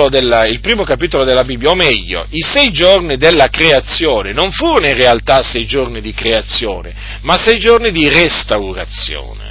[0.10, 4.88] della, il, primo capitolo della, Bibbia, o meglio, i sei giorni della creazione, non furono
[4.88, 9.49] in realtà sei giorni di creazione, ma sei giorni di restaurazione.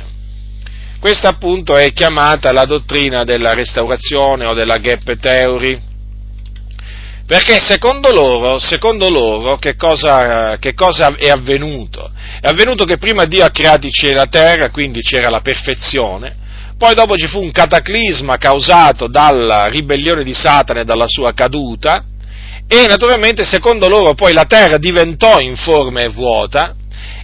[1.01, 5.81] Questa appunto è chiamata la dottrina della restaurazione o della gap theory,
[7.25, 12.11] perché secondo loro, secondo loro che, cosa, che cosa è avvenuto?
[12.41, 15.41] È avvenuto che prima Dio ha creato il cielo e la terra, quindi c'era la
[15.41, 16.35] perfezione,
[16.77, 22.03] poi dopo ci fu un cataclisma causato dalla ribellione di Satana e dalla sua caduta,
[22.67, 26.75] e naturalmente secondo loro poi la terra diventò informe e vuota,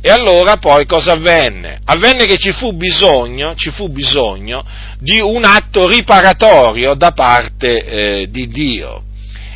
[0.07, 1.79] e allora poi cosa avvenne?
[1.87, 4.62] Avvenne che ci fu bisogno, ci fu bisogno
[4.99, 9.05] di un atto riparatorio da parte eh, di Dio.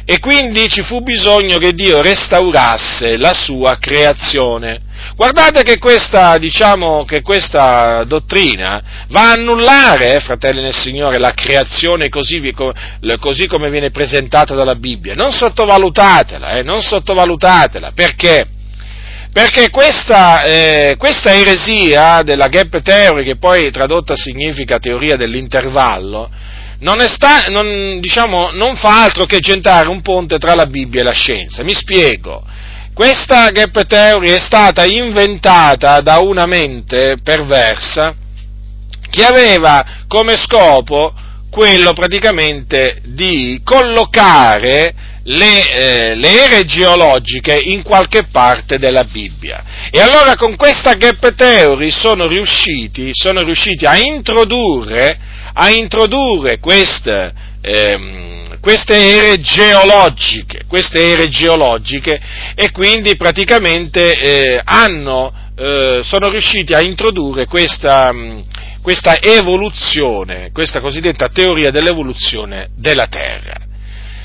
[0.07, 4.81] E quindi ci fu bisogno che Dio restaurasse la sua creazione.
[5.17, 11.35] Guardate che questa, diciamo, che questa dottrina va a annullare, eh, fratelli nel Signore, la
[11.35, 12.41] creazione così,
[13.21, 15.15] così, come viene presentata dalla Bibbia.
[15.15, 18.57] Non sottovalutatela, eh, non sottovalutatela, perché?
[19.39, 26.29] Perché questa, eh, questa eresia della gap theory, che poi tradotta significa teoria dell'intervallo,
[26.81, 31.05] non, sta, non, diciamo, non fa altro che gentare un ponte tra la Bibbia e
[31.05, 31.63] la scienza.
[31.63, 32.43] Mi spiego
[32.93, 38.13] questa gap theory è stata inventata da una mente perversa
[39.09, 41.15] che aveva come scopo
[41.51, 44.95] quello praticamente di collocare
[45.29, 49.63] le, eh, le, ere geologiche in qualche parte della Bibbia.
[49.91, 55.19] E allora con questa gap theory sono riusciti, sono riusciti a introdurre,
[55.53, 62.21] a introdurre queste, ehm, queste, ere geologiche, queste ere geologiche
[62.55, 68.13] e quindi praticamente eh, hanno, eh, sono riusciti a introdurre questa,
[68.89, 73.57] questa evoluzione, questa cosiddetta teoria dell'evoluzione della Terra.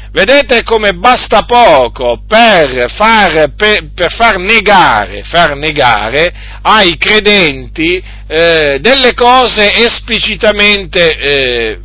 [0.10, 8.78] Vedete come basta poco per far, per, per far, negare, far negare, ai credenti eh,
[8.80, 11.80] delle cose esplicitamente, eh,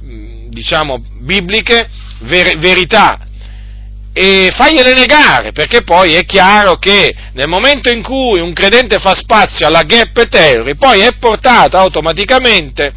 [0.48, 1.88] diciamo, bibliche,
[2.20, 3.18] ver- verità,
[4.20, 9.14] e fagliele negare, perché poi è chiaro che nel momento in cui un credente fa
[9.14, 12.92] spazio alla gap theory, poi è portato automaticamente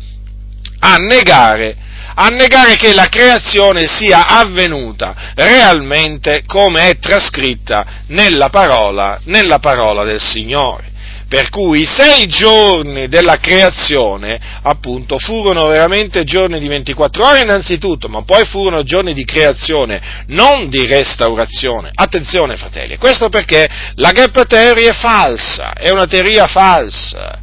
[0.79, 1.77] a negare
[2.13, 10.03] a negare che la creazione sia avvenuta realmente come è trascritta nella parola, nella parola
[10.03, 10.90] del Signore.
[11.31, 18.09] Per cui i sei giorni della creazione, appunto, furono veramente giorni di 24 ore innanzitutto,
[18.09, 21.89] ma poi furono giorni di creazione, non di restaurazione.
[21.93, 23.65] Attenzione, fratelli, questo perché
[23.95, 27.39] la gap theory è falsa, è una teoria falsa.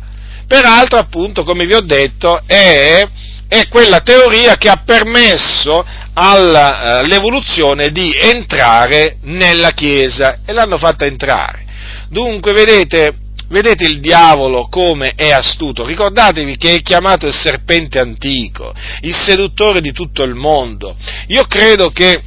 [0.46, 3.09] Peraltro, appunto, come vi ho detto, è
[3.48, 11.07] è quella teoria che ha permesso all'evoluzione eh, di entrare nella Chiesa e l'hanno fatta
[11.07, 11.64] entrare.
[12.11, 13.14] Dunque, vedete,
[13.49, 15.85] vedete il diavolo come è astuto.
[15.85, 20.97] Ricordatevi che è chiamato il serpente antico, il seduttore di tutto il mondo.
[21.29, 22.23] Io credo che,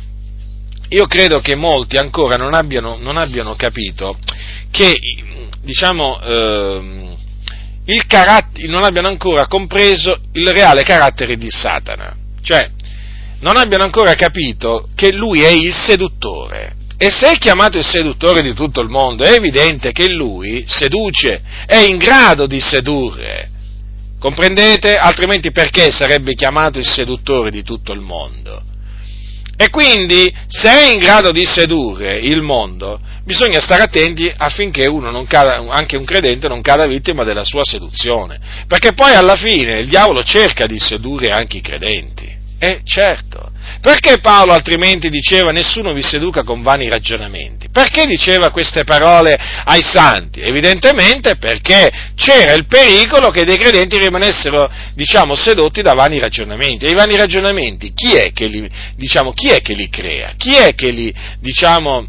[0.90, 4.18] io credo che molti ancora non abbiano, non abbiano capito
[4.72, 4.98] che,
[5.62, 7.10] diciamo, eh,
[7.86, 12.70] il caratt- non abbiano ancora compreso il reale carattere di Satana, cioè
[13.40, 16.76] non abbiano ancora capito che lui è il seduttore.
[17.04, 21.42] E se è chiamato il seduttore di tutto il mondo, è evidente che lui seduce,
[21.66, 23.50] è in grado di sedurre.
[24.20, 24.98] Comprendete?
[24.98, 28.62] Altrimenti perché sarebbe chiamato il seduttore di tutto il mondo?
[29.58, 34.88] E quindi, se è in grado di sedurre il mondo, bisogna stare attenti affinché
[35.28, 39.88] cada, anche un credente non cada vittima della sua seduzione, perché poi alla fine il
[39.88, 42.32] diavolo cerca di sedurre anche i credenti.
[42.60, 43.51] Eh, certo.
[43.80, 47.70] Perché Paolo altrimenti diceva nessuno vi seduca con vani ragionamenti?
[47.70, 50.42] Perché diceva queste parole ai santi?
[50.42, 56.86] Evidentemente perché c'era il pericolo che dei credenti rimanessero, diciamo, sedotti da vani ragionamenti.
[56.86, 60.34] E i vani ragionamenti, chi è che li, diciamo, chi è che li crea?
[60.36, 62.06] Chi è che li, diciamo,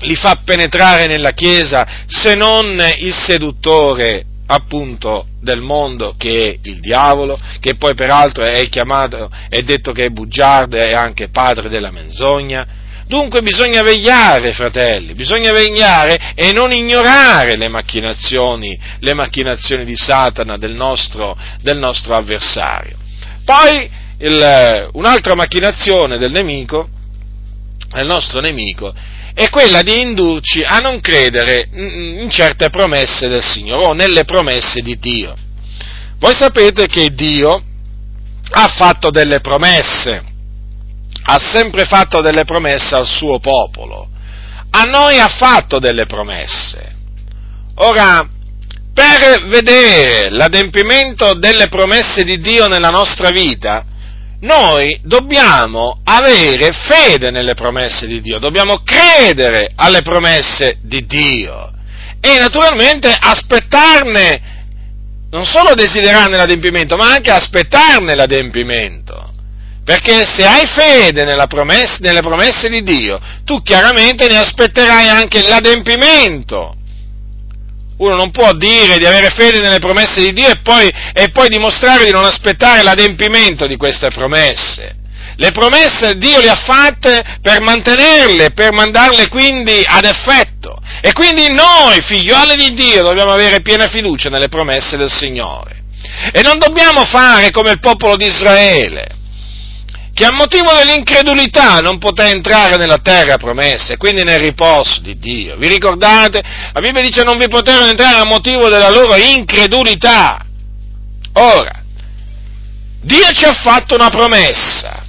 [0.00, 6.80] li fa penetrare nella Chiesa se non il seduttore appunto del mondo che è il
[6.80, 11.90] diavolo, che poi peraltro è chiamato, è detto che è bugiardo e anche padre della
[11.90, 12.84] menzogna.
[13.06, 20.56] Dunque bisogna vegliare, fratelli, bisogna vegliare e non ignorare le macchinazioni, le macchinazioni di Satana,
[20.56, 22.96] del nostro, del nostro avversario.
[23.44, 26.88] Poi il, un'altra macchinazione del nemico,
[27.92, 28.92] del nostro nemico,
[29.36, 34.80] è quella di indurci a non credere in certe promesse del Signore o nelle promesse
[34.80, 35.34] di Dio.
[36.18, 37.62] Voi sapete che Dio
[38.48, 40.24] ha fatto delle promesse,
[41.24, 44.08] ha sempre fatto delle promesse al suo popolo,
[44.70, 46.94] a noi ha fatto delle promesse.
[47.74, 48.26] Ora,
[48.94, 53.84] per vedere l'adempimento delle promesse di Dio nella nostra vita,
[54.40, 61.70] noi dobbiamo avere fede nelle promesse di Dio, dobbiamo credere alle promesse di Dio
[62.20, 64.40] e naturalmente aspettarne,
[65.30, 69.32] non solo desiderarne l'adempimento, ma anche aspettarne l'adempimento.
[69.84, 76.75] Perché se hai fede promessa, nelle promesse di Dio, tu chiaramente ne aspetterai anche l'adempimento.
[77.98, 81.48] Uno non può dire di avere fede nelle promesse di Dio e poi, e poi
[81.48, 84.96] dimostrare di non aspettare l'adempimento di queste promesse.
[85.38, 90.78] Le promesse Dio le ha fatte per mantenerle, per mandarle quindi ad effetto.
[91.00, 95.84] E quindi noi, figlioli di Dio, dobbiamo avere piena fiducia nelle promesse del Signore.
[96.32, 99.15] E non dobbiamo fare come il popolo di Israele,
[100.16, 105.18] che a motivo dell'incredulità non poté entrare nella terra promessa e quindi nel riposo di
[105.18, 105.58] Dio.
[105.58, 106.42] Vi ricordate?
[106.72, 110.42] La Bibbia dice non vi poterono entrare a motivo della loro incredulità.
[111.34, 111.82] Ora,
[113.02, 115.04] Dio ci ha fatto una promessa.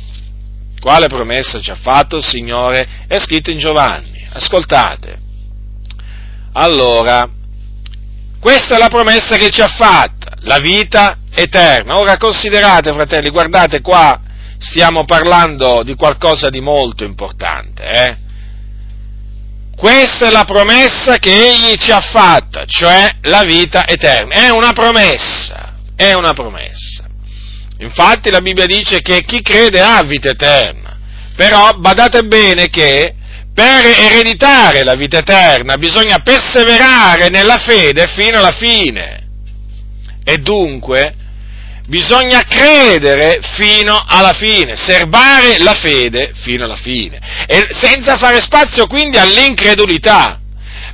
[0.78, 3.06] Quale promessa ci ha fatto il Signore?
[3.08, 4.28] È scritto in Giovanni.
[4.34, 5.18] Ascoltate.
[6.52, 7.30] allora,
[8.42, 11.98] questa è la promessa che ci ha fatta, la vita eterna.
[11.98, 14.26] Ora considerate, fratelli, guardate qua,
[14.58, 18.18] stiamo parlando di qualcosa di molto importante, eh?
[19.76, 24.34] Questa è la promessa che Egli ci ha fatta, cioè la vita eterna.
[24.34, 27.06] È una promessa, è una promessa.
[27.80, 30.98] Infatti la Bibbia dice che chi crede ha vita eterna,
[31.36, 33.14] però badate bene che
[33.54, 39.28] per ereditare la vita eterna bisogna perseverare nella fede fino alla fine.
[40.24, 41.14] E dunque
[41.88, 48.88] bisogna credere fino alla fine, serbare la fede fino alla fine, e senza fare spazio
[48.88, 50.40] quindi all'incredulità.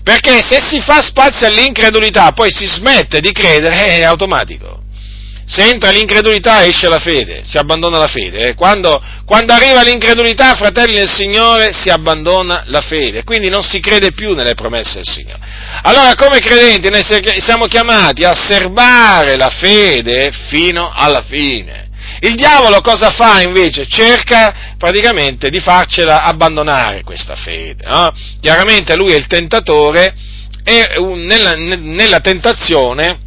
[0.04, 4.82] Perché se si fa spazio all'incredulità, poi si smette di credere, è automatico.
[5.46, 8.48] Se entra l'incredulità esce la fede, si abbandona la fede.
[8.48, 8.54] Eh?
[8.56, 13.24] Quando, quando, arriva l'incredulità, fratelli del Signore, si abbandona la fede.
[13.24, 15.39] Quindi non si crede più nelle promesse del Signore.
[15.84, 17.04] Allora, come credenti, noi
[17.39, 21.84] siamo chiamati a serbare la fede fino alla fine.
[22.20, 23.86] Il diavolo cosa fa invece?
[23.86, 27.84] Cerca praticamente di farcela abbandonare questa fede.
[27.86, 28.14] No?
[28.39, 30.14] Chiaramente lui è il tentatore
[30.64, 33.22] e nella, nella tentazione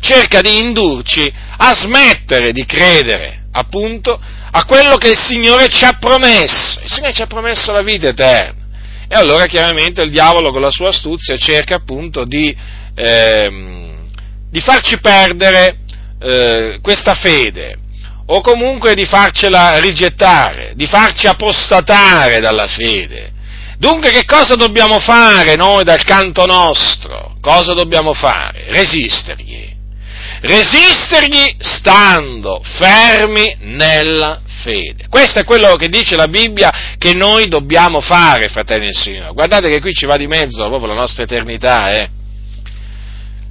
[0.00, 4.20] cerca di indurci a smettere di credere, appunto,
[4.50, 6.80] a quello che il Signore ci ha promesso.
[6.82, 8.66] Il Signore ci ha promesso la vita eterna.
[9.08, 12.54] E allora chiaramente il diavolo con la sua astuzia cerca appunto di,
[12.94, 14.06] ehm,
[14.50, 15.78] di farci perdere
[16.20, 17.78] eh, questa fede
[18.26, 23.32] o comunque di farcela rigettare, di farci apostatare dalla fede.
[23.78, 27.36] Dunque che cosa dobbiamo fare noi dal canto nostro?
[27.40, 28.66] Cosa dobbiamo fare?
[28.68, 29.47] Resistergli
[30.40, 35.06] resistergli stando fermi nella fede.
[35.08, 39.32] Questo è quello che dice la Bibbia che noi dobbiamo fare, fratelli del Signore.
[39.32, 42.10] Guardate che qui ci va di mezzo proprio la nostra eternità, eh.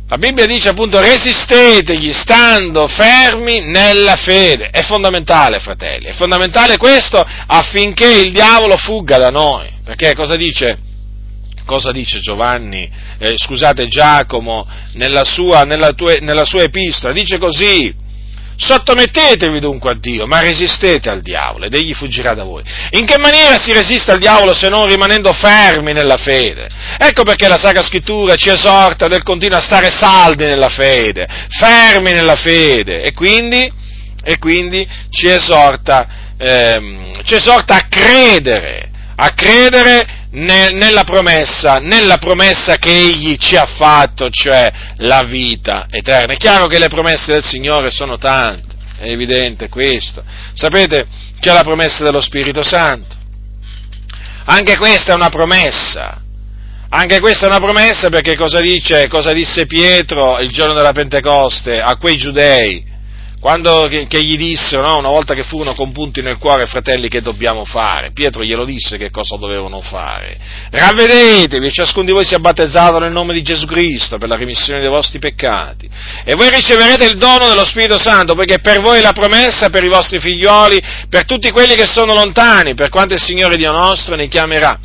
[0.09, 4.69] La Bibbia dice appunto resistetegli stando fermi nella fede.
[4.69, 9.69] È fondamentale, fratelli, è fondamentale questo affinché il diavolo fugga da noi.
[9.83, 10.86] Perché cosa dice?
[11.67, 12.89] Cosa dice Giovanni,
[13.19, 17.93] eh, scusate Giacomo, nella sua, nella, tue, nella sua epistola, dice così,
[18.59, 22.63] Sottomettetevi dunque a Dio, ma resistete al diavolo ed egli fuggirà da voi.
[22.91, 26.67] In che maniera si resiste al diavolo se non rimanendo fermi nella fede?
[26.97, 32.11] Ecco perché la Sacra Scrittura ci esorta del continuo a stare saldi nella fede, fermi
[32.11, 33.71] nella fede e quindi,
[34.23, 42.77] e quindi ci, esorta, ehm, ci esorta a credere, a credere nella promessa, nella promessa
[42.77, 46.33] che Egli ci ha fatto, cioè la vita eterna.
[46.33, 50.23] È chiaro che le promesse del Signore sono tante, è evidente questo.
[50.53, 51.07] Sapete,
[51.39, 53.15] c'è la promessa dello Spirito Santo.
[54.45, 56.21] Anche questa è una promessa.
[56.89, 61.81] Anche questa è una promessa perché cosa dice, cosa disse Pietro il giorno della Pentecoste
[61.81, 62.95] a quei giudei?
[63.47, 67.21] Quando che, che gli dissero, no, una volta che furono compunti nel cuore, fratelli, che
[67.21, 68.11] dobbiamo fare?
[68.11, 70.37] Pietro glielo disse che cosa dovevano fare.
[70.69, 74.89] Ravvedetevi, ciascuno di voi sia battezzato nel nome di Gesù Cristo per la remissione dei
[74.89, 75.89] vostri peccati.
[76.25, 79.85] E voi riceverete il dono dello Spirito Santo, perché per voi è la promessa, per
[79.85, 84.15] i vostri figlioli, per tutti quelli che sono lontani, per quanto il Signore Dio nostro
[84.15, 84.77] ne chiamerà.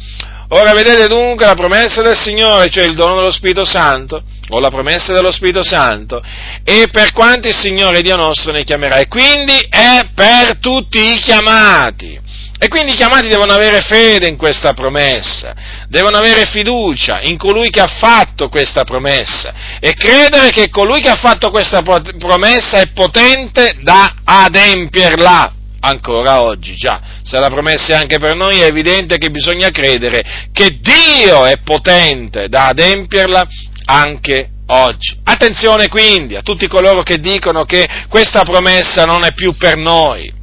[0.55, 4.69] Ora vedete dunque la promessa del Signore, cioè il dono dello Spirito Santo, o la
[4.69, 6.23] promessa dello Spirito Santo,
[6.63, 8.97] e per quanti il Signore Dio nostro ne chiamerà.
[8.97, 12.21] E quindi è per tutti i chiamati.
[12.59, 15.55] E quindi i chiamati devono avere fede in questa promessa,
[15.89, 21.09] devono avere fiducia in colui che ha fatto questa promessa e credere che colui che
[21.09, 27.97] ha fatto questa promessa è potente da adempierla ancora oggi, già, se la promessa è
[27.97, 33.47] anche per noi è evidente che bisogna credere che Dio è potente da adempierla
[33.87, 35.17] anche oggi.
[35.25, 40.41] Attenzione quindi a tutti coloro che dicono che questa promessa non è più per noi.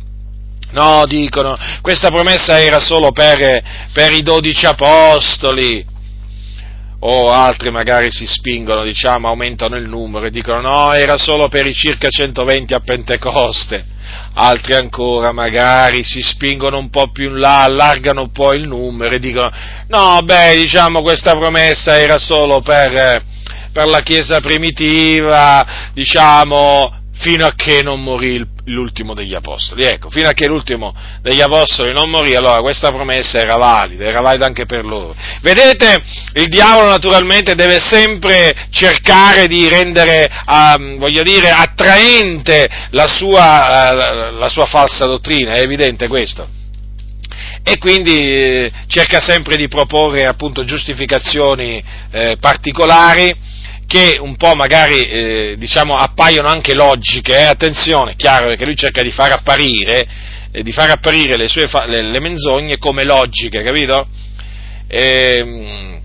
[0.71, 5.83] No, dicono, questa promessa era solo per, per i dodici apostoli,
[6.99, 11.65] o altri magari si spingono, diciamo, aumentano il numero e dicono no, era solo per
[11.65, 13.97] i circa 120 a Pentecoste
[14.33, 19.15] altri ancora magari si spingono un po' più in là, allargano un po' il numero
[19.15, 19.51] e dicono
[19.87, 23.23] no, beh, diciamo questa promessa era solo per,
[23.71, 29.83] per la Chiesa primitiva, diciamo, fino a che non morì l'ultimo degli apostoli.
[29.83, 34.21] Ecco, fino a che l'ultimo degli apostoli non morì, allora questa promessa era valida, era
[34.21, 35.13] valida anche per loro.
[35.41, 36.01] Vedete,
[36.35, 44.37] il diavolo naturalmente deve sempre cercare di rendere, um, voglio dire, attraente la sua, uh,
[44.37, 46.57] la sua falsa dottrina, è evidente questo.
[47.61, 53.35] e quindi eh, cerca sempre di proporre appunto giustificazioni eh, particolari
[53.89, 57.45] che un po' magari eh, diciamo appaiono anche logiche, eh?
[57.45, 60.07] attenzione, chiaro perché lui cerca di far apparire,
[60.51, 64.07] eh, di far apparire le sue fa- le, le menzogne come logiche, capito?
[64.87, 65.99] Ehm,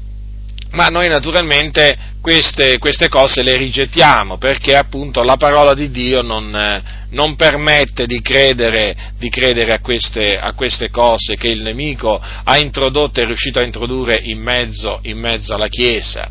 [0.70, 6.56] ma noi naturalmente queste, queste, cose le rigettiamo perché appunto la parola di Dio non,
[6.56, 12.18] eh, non permette di credere, di credere a, queste, a, queste, cose che il nemico
[12.18, 16.30] ha introdotto e è riuscito a introdurre in mezzo, in mezzo alla Chiesa.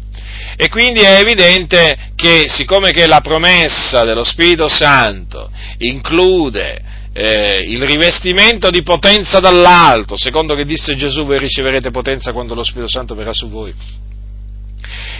[0.55, 5.49] E quindi è evidente che siccome che la promessa dello Spirito Santo
[5.79, 6.81] include
[7.13, 12.63] eh, il rivestimento di potenza dall'alto, secondo che disse Gesù voi riceverete potenza quando lo
[12.63, 13.73] Spirito Santo verrà su voi,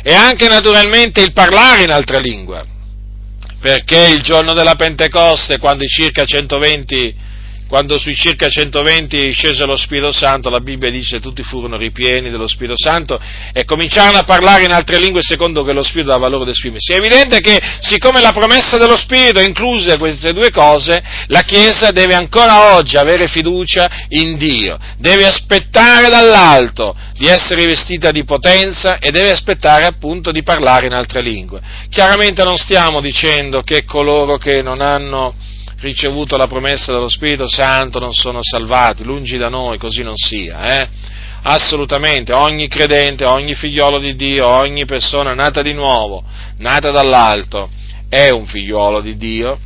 [0.04, 2.66] e anche naturalmente il parlare in altra lingua,
[3.60, 7.32] perché il giorno della Pentecoste, quando i circa 120
[7.74, 12.48] quando sui circa 120 scese lo Spirito Santo, la Bibbia dice tutti furono ripieni dello
[12.48, 13.20] Spirito Santo
[13.52, 16.92] e cominciarono a parlare in altre lingue secondo che lo Spirito dava loro ad esprimersi.
[16.92, 22.14] È evidente che siccome la promessa dello Spirito incluse queste due cose, la Chiesa deve
[22.14, 29.10] ancora oggi avere fiducia in Dio, deve aspettare dall'alto di essere vestita di potenza e
[29.10, 31.60] deve aspettare appunto di parlare in altre lingue.
[31.90, 35.34] Chiaramente non stiamo dicendo che coloro che non hanno
[35.84, 40.80] ricevuto la promessa dello Spirito Santo non sono salvati, lungi da noi, così non sia,
[40.80, 40.88] eh?
[41.44, 46.24] Assolutamente, ogni credente, ogni figliolo di Dio, ogni persona nata di nuovo,
[46.60, 47.70] nata dall'alto,
[48.08, 49.60] è un figliolo di Dio,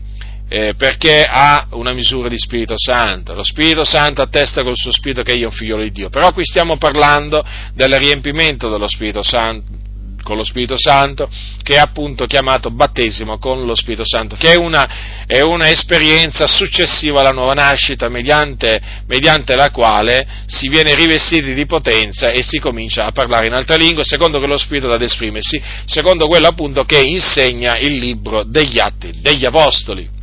[0.49, 3.35] eh, perché ha una misura di Spirito Santo.
[3.35, 6.09] Lo Spirito Santo attesta col suo Spirito che egli è un figliolo di Dio.
[6.09, 9.85] Però qui stiamo parlando del riempimento dello Spirito Santo,
[10.23, 11.29] con lo Spirito Santo,
[11.61, 16.47] che è appunto chiamato battesimo con lo Spirito Santo, che è una, è una esperienza
[16.47, 22.59] successiva alla nuova nascita, mediante, mediante, la quale si viene rivestiti di potenza e si
[22.59, 26.85] comincia a parlare in altre lingue, secondo che lo Spirito ad esprimersi, secondo quello appunto
[26.85, 30.16] che insegna il libro degli Atti degli Apostoli.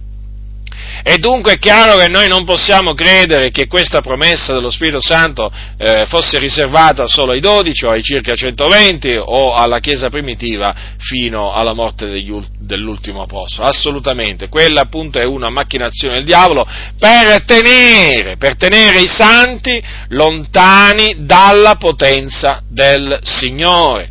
[1.07, 5.53] E dunque è chiaro che noi non possiamo credere che questa promessa dello Spirito Santo
[5.77, 11.53] eh, fosse riservata solo ai dodici o ai circa 120 o alla Chiesa primitiva fino
[11.53, 13.69] alla morte degli, dell'ultimo apostolo.
[13.69, 16.67] Assolutamente, quella appunto è una macchinazione del diavolo
[16.99, 24.09] per tenere, per tenere i santi lontani dalla potenza del Signore,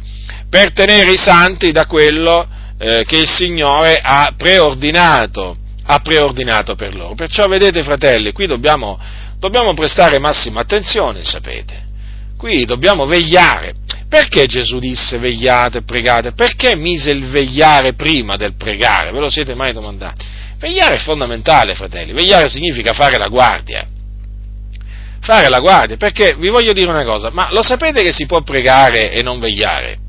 [0.47, 6.95] per tenere i santi da quello eh, che il Signore ha preordinato ha preordinato per
[6.95, 7.15] loro.
[7.15, 8.99] Perciò vedete fratelli, qui dobbiamo,
[9.37, 11.91] dobbiamo prestare massima attenzione, sapete.
[12.37, 13.75] Qui dobbiamo vegliare.
[14.09, 16.33] Perché Gesù disse vegliate pregate?
[16.33, 19.11] Perché mise il vegliare prima del pregare?
[19.11, 20.25] Ve lo siete mai domandati?
[20.59, 22.13] Vegliare è fondamentale, fratelli.
[22.13, 23.87] Vegliare significa fare la guardia.
[25.19, 28.41] Fare la guardia, perché vi voglio dire una cosa, ma lo sapete che si può
[28.43, 29.99] pregare e non vegliare?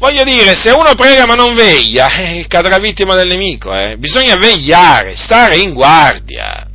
[0.00, 3.98] Voglio dire, se uno prega ma non veglia, eh, cadrà vittima del nemico, eh.
[3.98, 6.66] Bisogna vegliare, stare in guardia.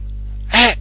[0.52, 0.78] Eh.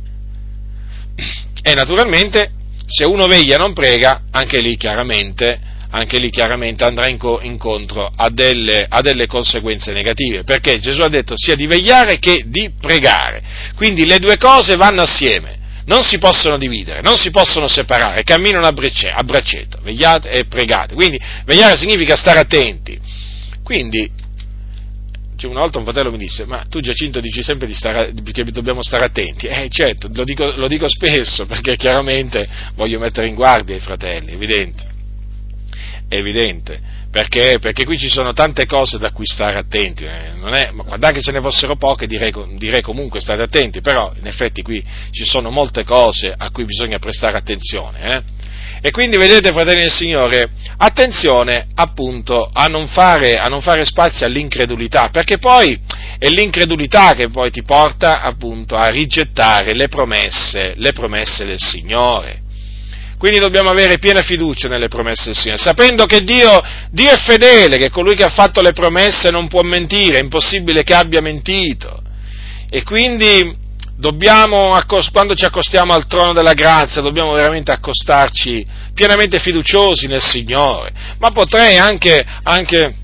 [1.63, 2.51] E naturalmente,
[2.87, 8.29] se uno veglia e non prega, anche lì chiaramente, anche lì chiaramente andrà incontro a
[8.29, 13.43] delle, a delle conseguenze negative, perché Gesù ha detto sia di vegliare che di pregare.
[13.75, 18.67] Quindi le due cose vanno assieme non si possono dividere, non si possono separare, camminano
[18.67, 20.95] a, braccetto, vegliate e pregate.
[20.95, 22.99] Quindi vegliare significa stare attenti.
[23.63, 24.11] Quindi,
[25.37, 28.45] cioè una volta un fratello mi disse, ma tu Giacinto dici sempre di stare, che
[28.45, 29.47] dobbiamo stare attenti.
[29.47, 34.33] Eh certo, lo dico, lo dico spesso, perché chiaramente voglio mettere in guardia i fratelli,
[34.33, 34.93] evidente.
[36.09, 40.73] È evidente perché, perché, qui ci sono tante cose da cui stare attenti, eh, è,
[40.75, 44.85] guardate che ce ne fossero poche direi, direi, comunque state attenti, però in effetti qui
[45.13, 48.01] ci sono molte cose a cui bisogna prestare attenzione.
[48.01, 48.23] Eh?
[48.81, 54.27] E quindi vedete, fratelli del Signore, attenzione appunto a non, fare, a non fare spazio
[54.27, 55.79] all'incredulità, perché poi
[56.19, 62.43] è l'incredulità che poi ti porta appunto a rigettare le promesse, le promesse del Signore.
[63.25, 66.61] Quindi dobbiamo avere piena fiducia nelle promesse del Signore, sapendo che Dio,
[66.91, 70.83] Dio è fedele, che colui che ha fatto le promesse non può mentire, è impossibile
[70.83, 72.03] che abbia mentito.
[72.69, 73.57] E quindi
[73.97, 74.79] dobbiamo,
[75.11, 80.93] quando ci accostiamo al trono della grazia, dobbiamo veramente accostarci pienamente fiduciosi nel Signore.
[81.17, 82.95] Ma potrei anche, anche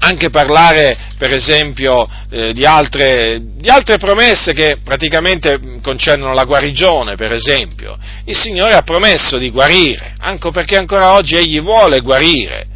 [0.00, 7.16] anche parlare, per esempio, eh, di, altre, di, altre, promesse che praticamente concernono la guarigione,
[7.16, 7.98] per esempio.
[8.24, 12.66] Il Signore ha promesso di guarire, anche perché ancora oggi Egli vuole guarire.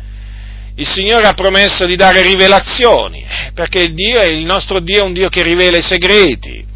[0.75, 5.13] Il Signore ha promesso di dare rivelazioni, perché il, Dio, il nostro Dio è un
[5.13, 6.71] Dio che rivela i segreti.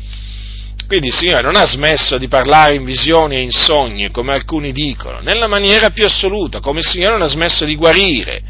[0.86, 4.70] Quindi il Signore non ha smesso di parlare in visioni e in sogni, come alcuni
[4.70, 8.42] dicono, nella maniera più assoluta, come il Signore non ha smesso di guarire,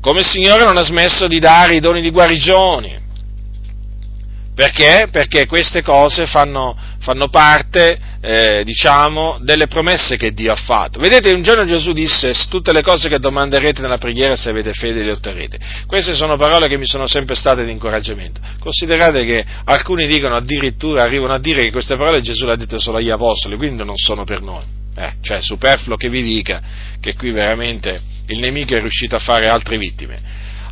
[0.00, 3.06] come il Signore non ha smesso di dare i doni di guarigione.
[4.58, 5.06] Perché?
[5.12, 10.98] Perché queste cose fanno, fanno parte, eh, diciamo, delle promesse che Dio ha fatto.
[10.98, 15.04] Vedete, un giorno Gesù disse, tutte le cose che domanderete nella preghiera, se avete fede,
[15.04, 15.60] le otterrete.
[15.86, 18.40] Queste sono parole che mi sono sempre state di incoraggiamento.
[18.58, 22.80] Considerate che alcuni dicono addirittura, arrivano a dire che queste parole Gesù le ha dette
[22.80, 24.64] solo agli apostoli, quindi non sono per noi.
[24.98, 26.60] Eh, cioè, superfluo che vi dica
[27.00, 30.20] che qui veramente il nemico è riuscito a fare altre vittime.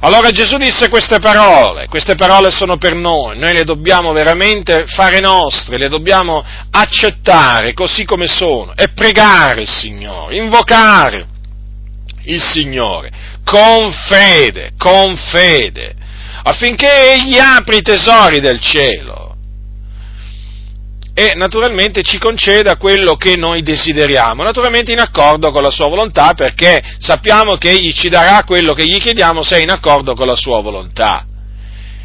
[0.01, 5.21] Allora Gesù disse queste parole, queste parole sono per noi, noi le dobbiamo veramente fare
[5.21, 11.27] nostre, le dobbiamo accettare così come sono e pregare il Signore, invocare
[12.25, 13.11] il Signore
[13.45, 15.95] con fede, con fede,
[16.43, 19.26] affinché Egli apri i tesori del cielo
[21.19, 26.35] e naturalmente ci conceda quello che noi desideriamo, naturalmente in accordo con la sua volontà,
[26.35, 30.27] perché sappiamo che egli ci darà quello che gli chiediamo se è in accordo con
[30.27, 31.27] la sua volontà.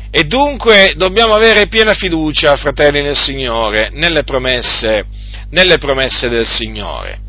[0.10, 5.06] E dunque dobbiamo avere piena fiducia, fratelli nel Signore, nelle promesse,
[5.50, 7.20] nelle promesse del Signore.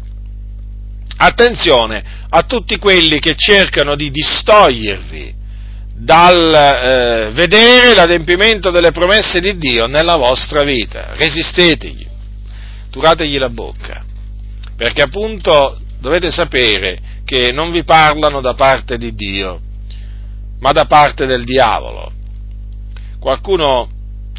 [1.16, 5.34] Attenzione a tutti quelli che cercano di distogliervi
[6.02, 11.14] dal eh, vedere l'adempimento delle promesse di Dio nella vostra vita.
[11.14, 12.06] Resistetegli,
[12.90, 14.04] turategli la bocca,
[14.76, 19.60] perché appunto dovete sapere che non vi parlano da parte di Dio,
[20.58, 22.10] ma da parte del diavolo.
[23.20, 23.88] Qualcuno,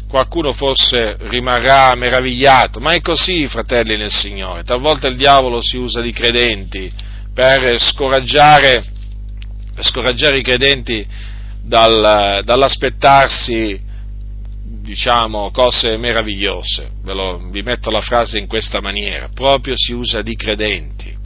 [0.06, 4.64] qualcuno forse rimarrà meravigliato, ma è così, fratelli nel Signore.
[4.64, 6.92] Talvolta il diavolo si usa di credenti
[7.32, 8.84] per scoraggiare,
[9.74, 11.32] per scoraggiare i credenti
[11.64, 13.80] dal, dall'aspettarsi
[14.84, 16.90] diciamo, cose meravigliose.
[17.04, 21.16] Lo, vi metto la frase in questa maniera, proprio si usa di credenti,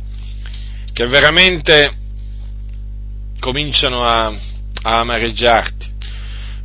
[0.92, 1.92] che veramente
[3.40, 5.86] cominciano a, a amareggiarti,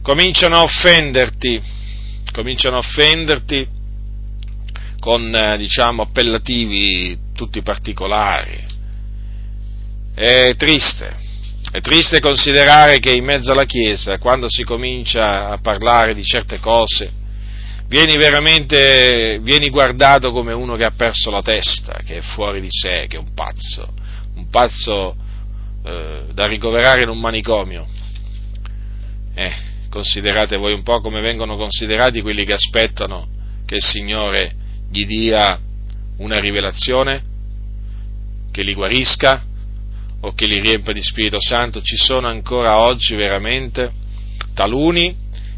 [0.01, 1.61] cominciano a offenderti,
[2.31, 3.67] cominciano a offenderti
[4.99, 8.71] con, eh, diciamo, appellativi tutti particolari.
[10.15, 11.22] È triste,
[11.73, 16.59] è triste considerare che in mezzo alla Chiesa, quando si comincia a parlare di certe
[16.59, 17.11] cose,
[17.87, 22.67] vieni veramente, vieni guardato come uno che ha perso la testa, che è fuori di
[22.69, 23.91] sé, che è un pazzo,
[24.35, 25.15] un pazzo
[25.83, 27.87] eh, da ricoverare in un manicomio.
[29.33, 29.53] Eh,
[29.89, 33.27] considerate voi un po' come vengono considerati quelli che aspettano
[33.65, 34.53] che il Signore
[34.91, 35.59] gli dia
[36.17, 37.23] una rivelazione,
[38.51, 39.43] che li guarisca,
[40.25, 43.91] o che li riempie di Spirito Santo, ci sono ancora oggi veramente
[44.53, 45.15] taluni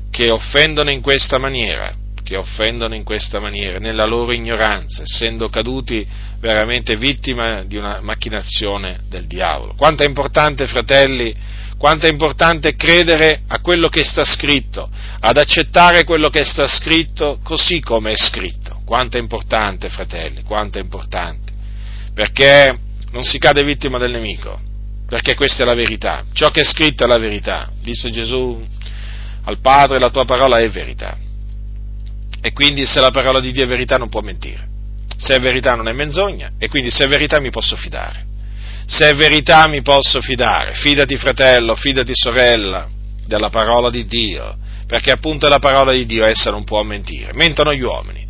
[0.10, 1.94] che offendono in questa maniera,
[2.24, 6.06] che offendono in questa maniera, nella loro ignoranza, essendo caduti
[6.40, 9.76] veramente vittima di una macchinazione del diavolo.
[9.76, 11.36] Quanto è importante, fratelli,
[11.78, 14.90] quanto è importante credere a quello che sta scritto,
[15.20, 18.82] ad accettare quello che sta scritto così come è scritto.
[18.84, 21.54] Quanto è importante, fratelli, quanto è importante.
[22.14, 22.80] Perché
[23.16, 24.60] non si cade vittima del nemico,
[25.08, 26.26] perché questa è la verità.
[26.34, 27.72] Ciò che è scritto è la verità.
[27.82, 28.62] Disse Gesù
[29.46, 31.18] al Padre, la tua parola è verità.
[32.42, 34.68] E quindi se la parola di Dio è verità non può mentire.
[35.18, 38.26] Se è verità non è menzogna e quindi se è verità mi posso fidare.
[38.86, 40.74] Se è verità mi posso fidare.
[40.74, 42.86] Fidati fratello, fidati sorella
[43.26, 44.58] della parola di Dio,
[44.88, 47.32] perché appunto è la parola di Dio, essa non può mentire.
[47.34, 48.25] Mentono gli uomini,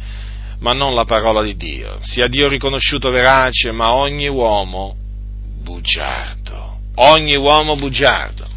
[0.65, 1.99] ma non la parola di Dio.
[2.01, 4.95] Sia Dio riconosciuto verace, ma ogni uomo
[5.61, 6.79] bugiardo.
[6.95, 8.47] Ogni uomo bugiardo.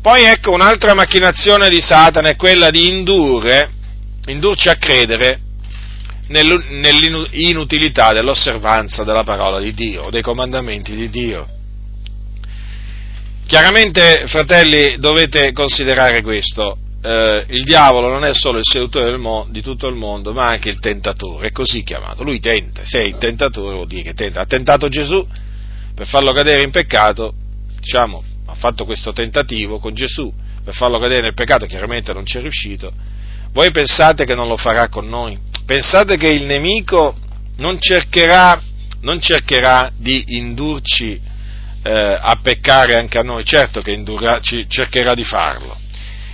[0.00, 3.72] Poi ecco un'altra macchinazione di Satana è quella di indurre,
[4.26, 5.40] indurci a credere
[6.28, 11.48] nell'inutilità dell'osservanza della parola di Dio, dei comandamenti di Dio.
[13.48, 19.60] Chiaramente, fratelli, dovete considerare questo eh, il diavolo non è solo il seduttore mo- di
[19.60, 22.22] tutto il mondo, ma anche il tentatore, è così chiamato.
[22.22, 24.40] Lui tenta, se è il tentatore vuol dire che tenta.
[24.40, 25.26] Ha tentato Gesù
[25.94, 27.34] per farlo cadere in peccato,
[27.80, 30.32] diciamo, ha fatto questo tentativo con Gesù
[30.62, 32.92] per farlo cadere nel peccato, chiaramente non ci è riuscito.
[33.52, 35.36] Voi pensate che non lo farà con noi?
[35.66, 37.16] Pensate che il nemico
[37.56, 38.62] non cercherà,
[39.00, 41.20] non cercherà di indurci
[41.82, 41.90] eh,
[42.20, 43.44] a peccare anche a noi?
[43.44, 45.80] Certo che indurrà, cercherà di farlo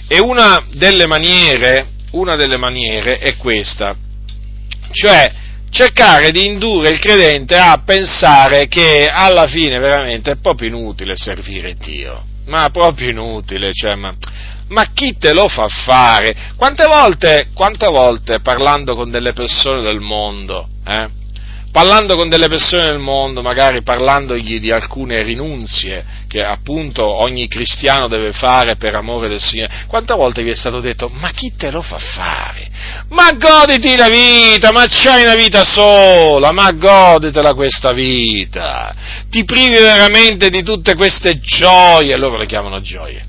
[0.08, 3.94] e una delle maniere, una delle maniere è questa,
[4.90, 5.30] cioè
[5.70, 11.76] cercare di indurre il credente a pensare che alla fine veramente è proprio inutile servire
[11.76, 14.14] Dio, ma proprio inutile, cioè, ma
[14.68, 16.52] Ma chi te lo fa fare?
[16.56, 21.08] Quante volte, quante volte parlando con delle persone del mondo, eh,
[21.70, 28.06] parlando con delle persone del mondo, magari parlandogli di alcune rinunzie che appunto ogni cristiano
[28.06, 31.70] deve fare per amore del Signore, quante volte vi è stato detto, ma chi te
[31.70, 32.68] lo fa fare?
[33.08, 38.94] Ma goditi la vita, ma c'hai una vita sola, ma goditela questa vita,
[39.30, 43.24] ti privi veramente di tutte queste gioie, loro le chiamano gioie,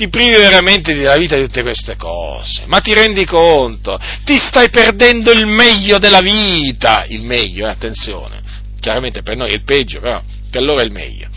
[0.00, 4.00] ti privi veramente della vita di tutte queste cose, ma ti rendi conto?
[4.24, 8.40] Ti stai perdendo il meglio della vita, il meglio, eh, attenzione,
[8.80, 11.28] chiaramente per noi è il peggio, però per loro è il meglio.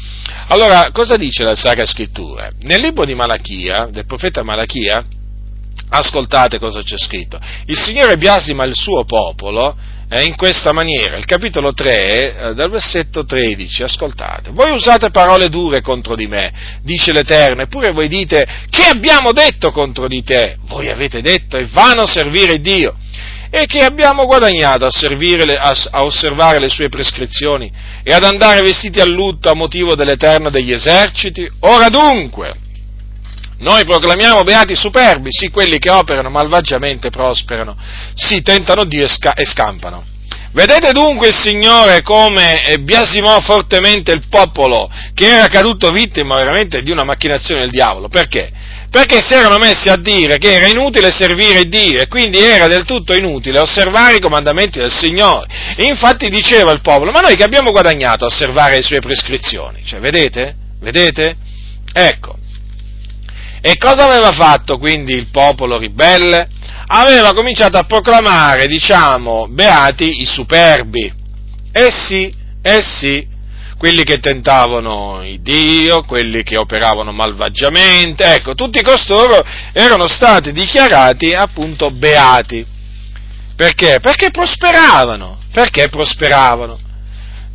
[0.47, 2.51] Allora, cosa dice la Sacra Scrittura?
[2.61, 5.05] Nel libro di Malachia, del profeta Malachia,
[5.89, 7.37] ascoltate cosa c'è scritto.
[7.65, 9.75] Il Signore biasima il suo popolo
[10.13, 11.17] eh, in questa maniera.
[11.17, 14.51] Il capitolo 3, eh, dal versetto 13, ascoltate.
[14.51, 16.53] Voi usate parole dure contro di me,
[16.83, 20.57] dice l'Eterno, eppure voi dite, che abbiamo detto contro di te?
[20.67, 22.95] Voi avete detto, è vano servire Dio.
[23.49, 28.61] E che abbiamo guadagnato a, le, a, a osservare le sue prescrizioni e ad andare
[28.61, 31.47] vestiti a lutto a motivo dell'Eterno degli eserciti?
[31.59, 32.55] Ora dunque,
[33.63, 37.75] noi proclamiamo beati superbi, sì quelli che operano malvagiamente prosperano,
[38.13, 40.11] sì tentano Dio e, sca- e scampano.
[40.51, 46.91] Vedete dunque il Signore come biasimò fortemente il popolo che era caduto vittima veramente di
[46.91, 48.07] una macchinazione del diavolo.
[48.07, 48.51] Perché?
[48.91, 52.85] Perché si erano messi a dire che era inutile servire Dio e quindi era del
[52.85, 55.47] tutto inutile osservare i comandamenti del Signore.
[55.77, 59.83] Infatti diceva il popolo, ma noi che abbiamo guadagnato a osservare le sue prescrizioni?
[59.83, 60.55] Cioè, vedete?
[60.79, 61.35] Vedete?
[61.91, 62.37] Ecco,
[63.65, 66.49] e cosa aveva fatto quindi il popolo ribelle?
[66.85, 71.09] Aveva cominciato a proclamare, diciamo, beati i superbi.
[71.71, 72.29] Eh sì,
[72.61, 73.25] eh sì,
[73.77, 79.41] quelli che tentavano il Dio, quelli che operavano malvagiamente, ecco, tutti costoro
[79.71, 82.65] erano stati dichiarati appunto beati.
[83.55, 83.99] Perché?
[84.01, 86.77] Perché prosperavano, perché prosperavano.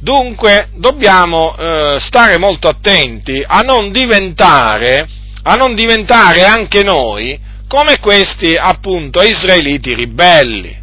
[0.00, 5.06] Dunque dobbiamo eh, stare molto attenti a non diventare
[5.48, 10.76] a non diventare anche noi come questi appunto israeliti ribelli,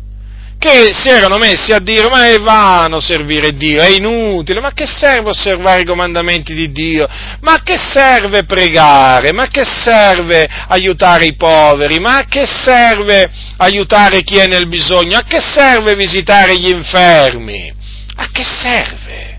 [0.57, 4.88] che si erano messi a dire ma è vano servire Dio, è inutile, ma che
[4.88, 7.07] serve osservare i comandamenti di Dio,
[7.41, 14.38] ma che serve pregare, ma che serve aiutare i poveri, ma che serve aiutare chi
[14.38, 17.72] è nel bisogno, a che serve visitare gli infermi,
[18.16, 19.38] a che serve?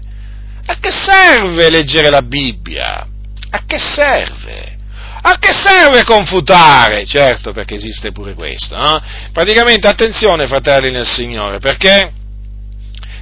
[0.67, 3.07] A che serve leggere la Bibbia?
[3.51, 4.76] A che serve?
[5.29, 7.05] A che serve confutare?
[7.05, 8.77] Certo, perché esiste pure questo.
[8.77, 9.03] No?
[9.33, 12.13] Praticamente, attenzione, fratelli nel Signore, perché?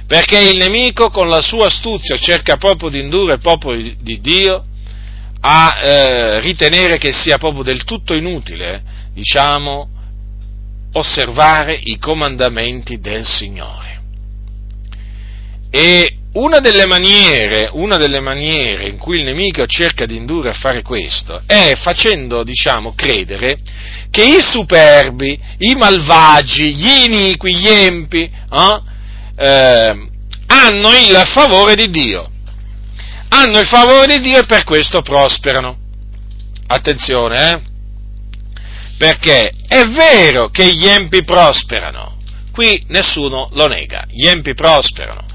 [0.05, 4.65] Perché il nemico con la sua astuzia cerca proprio di indurre il popolo di Dio
[5.39, 9.89] a eh, ritenere che sia proprio del tutto inutile, diciamo,
[10.93, 14.01] osservare i comandamenti del Signore.
[15.71, 20.53] E una delle, maniere, una delle maniere in cui il nemico cerca di indurre a
[20.53, 23.57] fare questo è facendo, diciamo, credere
[24.09, 28.81] che i superbi, i malvagi, gli iniqui, gli empi, eh,
[29.37, 30.07] eh,
[30.47, 32.29] hanno il favore di Dio.
[33.29, 35.77] Hanno il favore di Dio e per questo prosperano.
[36.67, 37.59] Attenzione, eh?
[38.97, 42.17] Perché è vero che gli empi prosperano,
[42.51, 45.25] qui nessuno lo nega, gli empi prosperano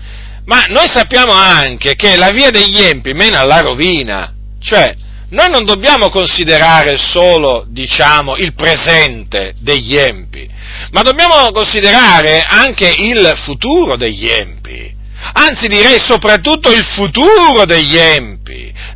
[0.50, 4.92] ma noi sappiamo anche che la via degli empi mena alla rovina, cioè
[5.28, 10.50] noi non dobbiamo considerare solo, diciamo, il presente degli empi,
[10.90, 14.92] ma dobbiamo considerare anche il futuro degli empi,
[15.32, 18.38] anzi direi soprattutto il futuro degli empi.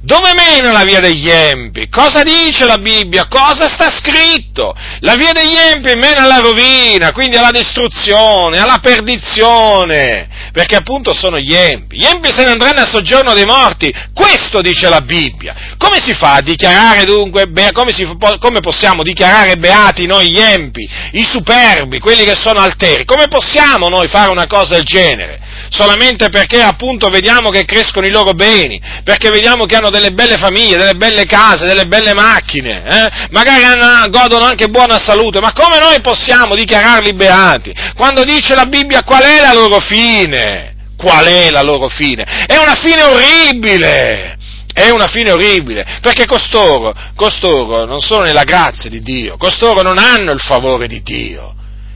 [0.01, 1.89] Dove mena la via degli empi?
[1.89, 3.27] Cosa dice la Bibbia?
[3.27, 4.75] Cosa sta scritto?
[5.01, 11.39] La via degli empi mena alla rovina, quindi alla distruzione, alla perdizione, perché appunto sono
[11.39, 11.97] gli empi.
[11.97, 15.55] Gli empi se ne andranno a soggiorno dei morti, questo dice la Bibbia.
[15.79, 18.07] Come si fa a dichiarare dunque, come, si,
[18.39, 23.07] come possiamo dichiarare beati noi gli empi, i superbi, quelli che sono alteri?
[23.07, 25.41] Come possiamo noi fare una cosa del genere?
[25.75, 30.37] Solamente perché appunto vediamo che crescono i loro beni, perché vediamo che hanno delle belle
[30.37, 33.29] famiglie, delle belle case, delle belle macchine, eh?
[33.31, 37.75] magari hanno, godono anche buona salute, ma come noi possiamo dichiararli beati?
[37.97, 40.73] Quando dice la Bibbia qual è la loro fine?
[40.97, 42.23] Qual è la loro fine?
[42.47, 44.39] È una fine orribile!
[44.73, 49.99] È una fine orribile, perché costoro, costoro non sono nella grazia di Dio, costoro non
[49.99, 51.55] hanno il favore di Dio.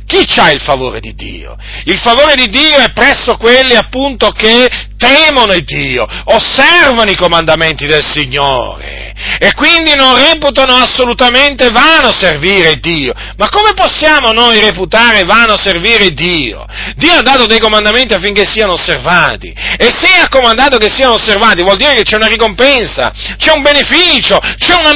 [0.08, 1.54] Chi ha il favore di Dio?
[1.84, 8.02] Il favore di Dio è presso quelli appunto che temono Dio, osservano i comandamenti del
[8.02, 9.07] Signore.
[9.38, 13.12] E quindi non reputano assolutamente vano servire Dio.
[13.36, 16.66] Ma come possiamo noi reputare vano servire Dio?
[16.96, 21.62] Dio ha dato dei comandamenti affinché siano osservati e se ha comandato che siano osservati
[21.62, 24.94] vuol dire che c'è una ricompensa, c'è un beneficio, c'è una,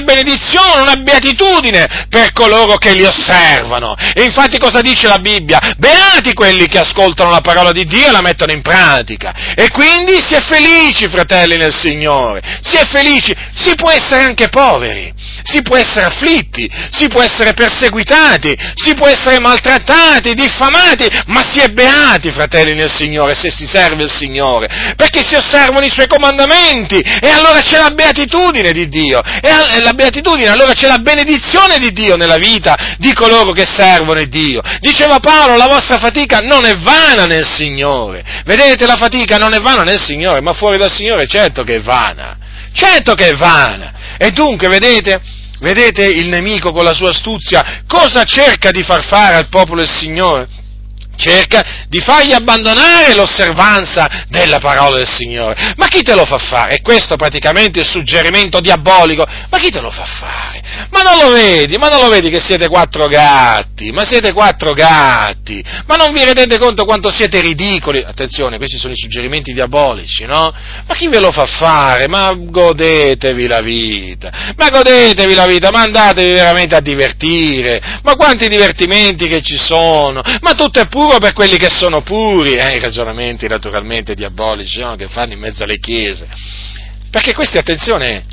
[0.00, 3.94] benedizione, una beatitudine per coloro che li osservano.
[4.14, 5.60] E infatti cosa dice la Bibbia?
[5.76, 9.54] Beati quelli che ascoltano la parola di Dio e la mettono in pratica.
[9.54, 14.48] E quindi si è felici, fratelli nel Signore, si è felici, si può essere anche
[14.48, 21.42] poveri, si può essere afflitti, si può essere perseguitati, si può essere maltrattati, diffamati, ma
[21.42, 25.90] si è beati, fratelli nel Signore, se si serve il Signore, perché si osservano i
[25.90, 30.98] Suoi comandamenti e allora c'è la beatitudine di Dio, e la beatitudine, allora c'è la
[30.98, 34.60] benedizione di Dio nella vita di coloro che servono Dio.
[34.80, 39.60] Diceva Paolo, la vostra fatica non è vana nel Signore, vedete la fatica non è
[39.60, 42.36] vana nel Signore, ma fuori dal Signore certo che è vana,
[42.74, 43.92] certo che è vana.
[44.18, 45.20] E dunque, vedete,
[45.60, 49.90] vedete il nemico con la sua astuzia cosa cerca di far fare al popolo del
[49.90, 50.48] Signore?
[51.16, 55.74] cerca di fargli abbandonare l'osservanza della parola del Signore.
[55.76, 56.76] Ma chi te lo fa fare?
[56.76, 59.24] E questo praticamente è il suggerimento diabolico.
[59.48, 60.62] Ma chi te lo fa fare?
[60.90, 61.76] Ma non lo vedi?
[61.76, 63.92] Ma non lo vedi che siete quattro gatti?
[63.92, 65.62] Ma siete quattro gatti?
[65.86, 68.02] Ma non vi rendete conto quanto siete ridicoli?
[68.02, 70.52] Attenzione, questi sono i suggerimenti diabolici, no?
[70.86, 72.08] Ma chi ve lo fa fare?
[72.08, 74.54] Ma godetevi la vita.
[74.56, 77.80] Ma godetevi la vita, ma andatevi veramente a divertire.
[78.02, 80.22] Ma quanti divertimenti che ci sono?
[80.40, 84.96] Ma tutto è puro per quelli che sono puri, eh, i ragionamenti naturalmente diabolici no?
[84.96, 86.26] che fanno in mezzo alle chiese.
[87.10, 88.24] Perché questi, attenzione,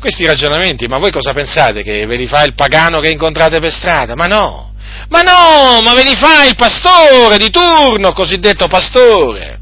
[0.00, 1.82] questi ragionamenti, ma voi cosa pensate?
[1.82, 4.14] Che ve li fa il pagano che incontrate per strada?
[4.16, 4.72] Ma no!
[5.08, 9.58] Ma no, ma ve li fa il pastore di turno, cosiddetto pastore.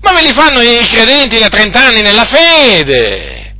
[0.00, 3.54] Ma ve li fanno i credenti da 30 anni nella fede.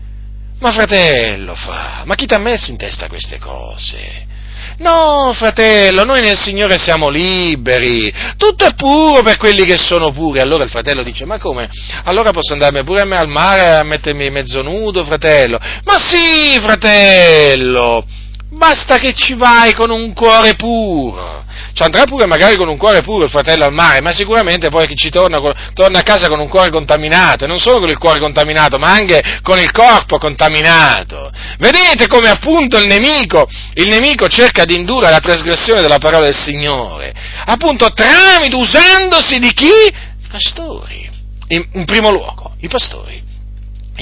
[0.61, 4.27] Ma fratello fa, ma chi ti ha messo in testa queste cose?
[4.79, 10.41] No, fratello, noi nel Signore siamo liberi, tutto è puro per quelli che sono puri.
[10.41, 11.69] Allora il fratello dice, ma come?
[12.05, 15.59] Allora posso andarmi pure al mare a mettermi mezzo nudo, fratello?
[15.85, 18.05] Ma sì, fratello,
[18.53, 21.45] basta che ci vai con un cuore puro.
[21.75, 24.87] Ci andrà pure magari con un cuore puro il fratello al mare, ma sicuramente poi
[24.87, 25.39] chi ci torna,
[25.73, 28.93] torna a casa con un cuore contaminato, e non solo con il cuore contaminato, ma
[28.93, 31.31] anche con il corpo contaminato.
[31.59, 36.37] Vedete come appunto il nemico, il nemico cerca di indurre la trasgressione della parola del
[36.37, 37.13] Signore,
[37.47, 39.67] appunto tramite, usandosi di chi?
[39.67, 41.11] I pastori,
[41.49, 43.31] in, in primo luogo, i pastori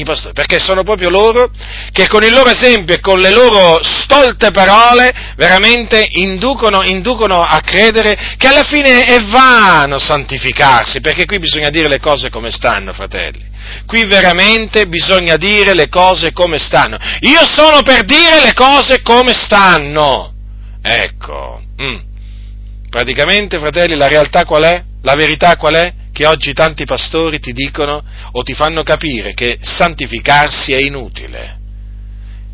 [0.00, 1.50] i pastori, perché sono proprio loro
[1.92, 7.60] che con il loro esempio e con le loro stolte parole veramente inducono, inducono, a
[7.60, 12.92] credere che alla fine è vano santificarsi, perché qui bisogna dire le cose come stanno,
[12.92, 13.48] fratelli.
[13.86, 16.98] Qui veramente bisogna dire le cose come stanno.
[17.20, 20.32] Io sono per dire le cose come stanno.
[20.82, 21.62] Ecco.
[21.80, 21.98] Mm.
[22.88, 24.82] Praticamente, fratelli, la realtà qual è?
[25.02, 25.92] La verità qual è?
[26.12, 28.02] Che oggi tanti pastori ti dicono
[28.32, 31.58] o ti fanno capire che santificarsi è inutile.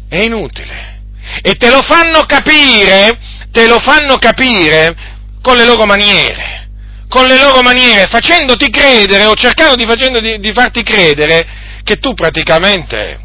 [0.09, 1.01] È inutile.
[1.43, 3.19] E te lo fanno capire,
[3.51, 4.95] te lo fanno capire
[5.43, 6.69] con le loro maniere,
[7.09, 9.85] con le loro maniere, facendoti credere o cercando di,
[10.21, 11.47] di, di farti credere
[11.83, 13.21] che tu praticamente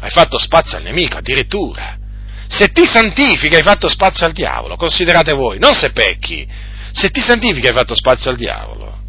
[0.00, 1.98] hai fatto spazio al nemico, addirittura.
[2.48, 6.46] Se ti santifichi hai fatto spazio al diavolo, considerate voi, non se pecchi,
[6.92, 9.01] se ti santifichi hai fatto spazio al diavolo.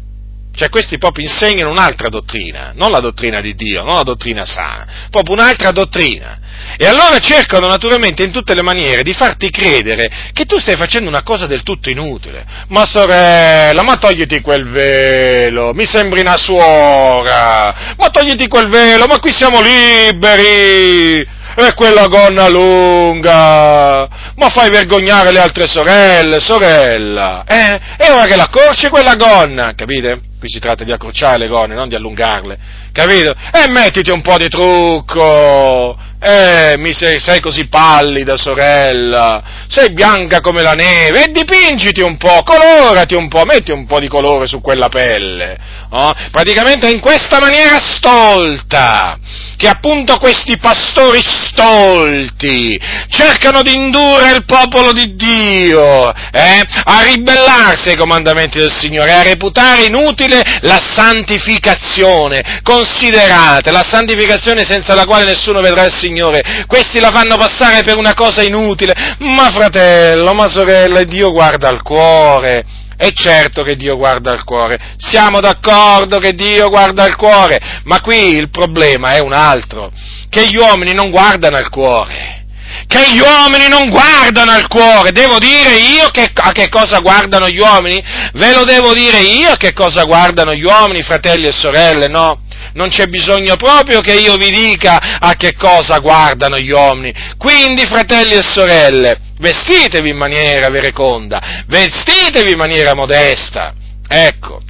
[0.56, 4.86] Cioè questi proprio insegnano un'altra dottrina, non la dottrina di Dio, non la dottrina sana,
[5.10, 6.38] proprio un'altra dottrina.
[6.76, 11.08] E allora cercano naturalmente in tutte le maniere di farti credere che tu stai facendo
[11.08, 12.44] una cosa del tutto inutile.
[12.68, 19.18] Ma sorella, ma togliti quel velo, mi sembri una suora, ma togliti quel velo, ma
[19.18, 21.26] qui siamo liberi,
[21.56, 27.80] e quella gonna lunga, ma fai vergognare le altre sorelle, sorella, eh?
[27.96, 30.20] E ora che l'accorci quella gonna, capite?
[30.38, 32.58] Qui si tratta di accorciare le gonne, non di allungarle,
[32.92, 33.32] capito?
[33.52, 40.40] E mettiti un po' di trucco, eh, mi sei, sei, così pallida, sorella, sei bianca
[40.40, 44.46] come la neve, e dipingiti un po', colorati un po', metti un po' di colore
[44.46, 45.56] su quella pelle.
[45.90, 46.12] Oh?
[46.30, 49.18] Praticamente in questa maniera stolta,
[49.56, 57.90] che appunto questi pastori stolti cercano di indurre il popolo di Dio eh, a ribellarsi
[57.90, 62.60] ai comandamenti del Signore, a reputare inutile la santificazione.
[62.62, 67.82] Considerate la santificazione senza la quale nessuno vedrà il Signore Signore, questi la fanno passare
[67.82, 72.64] per una cosa inutile, ma fratello, ma sorella, Dio guarda al cuore,
[72.96, 78.00] È certo che Dio guarda al cuore, siamo d'accordo che Dio guarda al cuore, ma
[78.00, 79.90] qui il problema è un altro,
[80.28, 82.42] che gli uomini non guardano al cuore
[82.86, 85.10] che gli uomini non guardano al cuore.
[85.12, 88.02] Devo dire io che, a che cosa guardano gli uomini?
[88.34, 92.43] Ve lo devo dire io a che cosa guardano gli uomini, fratelli e sorelle, no?
[92.74, 97.12] Non c'è bisogno proprio che io vi dica a che cosa guardano gli uomini.
[97.38, 103.74] Quindi, fratelli e sorelle, vestitevi in maniera vereconda, vestitevi in maniera modesta.
[104.08, 104.60] Ecco.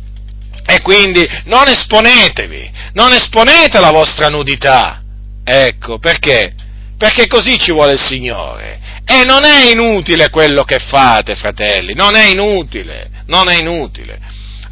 [0.67, 5.03] E quindi non esponetevi, non esponete la vostra nudità.
[5.45, 6.55] Ecco, perché?
[6.97, 8.81] Perché così ci vuole il Signore.
[9.07, 14.19] E non è inutile quello che fate, fratelli, non è inutile, non è inutile.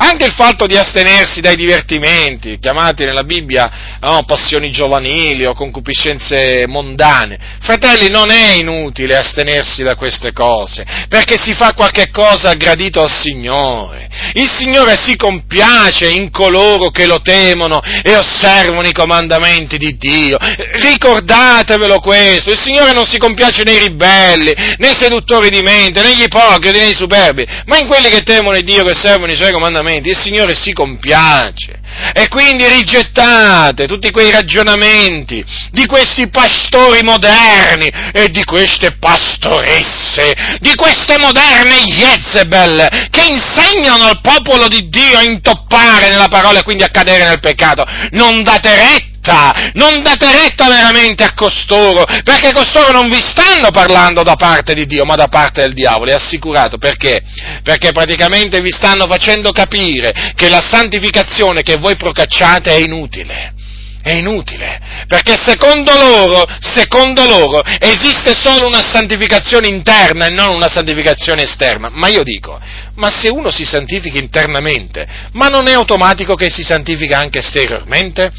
[0.04, 6.66] Anche il fatto di astenersi dai divertimenti, chiamati nella Bibbia no, passioni giovanili o concupiscenze
[6.66, 7.38] mondane.
[7.60, 13.12] Fratelli, non è inutile astenersi da queste cose, perché si fa qualche cosa gradito al
[13.12, 14.08] Signore.
[14.34, 20.36] Il Signore si compiace in coloro che lo temono e osservano i comandamenti di Dio.
[20.40, 26.80] Ricordatevelo questo, il Signore non si compiace nei ribelli, nei seduttori di mente, negli ipocriti,
[26.80, 30.16] nei superbi, ma in quelli che temono Dio, che servono i Suoi comandamenti comandamenti, il
[30.16, 31.80] Signore si compiace.
[32.14, 40.74] E quindi rigettate tutti quei ragionamenti di questi pastori moderni e di queste pastoresse, di
[40.74, 46.82] queste moderne Jezebel che insegnano al popolo di Dio a intoppare nella parola e quindi
[46.82, 47.84] a cadere nel peccato.
[48.12, 53.70] Non date retta retta, non date retta veramente a costoro, perché costoro non vi stanno
[53.70, 57.22] parlando da parte di Dio, ma da parte del diavolo, è assicurato, perché?
[57.62, 63.54] Perché praticamente vi stanno facendo capire che la santificazione che voi procacciate è inutile
[64.02, 70.66] è inutile, perché secondo loro, secondo loro, esiste solo una santificazione interna e non una
[70.66, 71.88] santificazione esterna.
[71.88, 72.58] Ma io dico,
[72.96, 78.32] ma se uno si santifica internamente, ma non è automatico che si santifica anche esteriormente?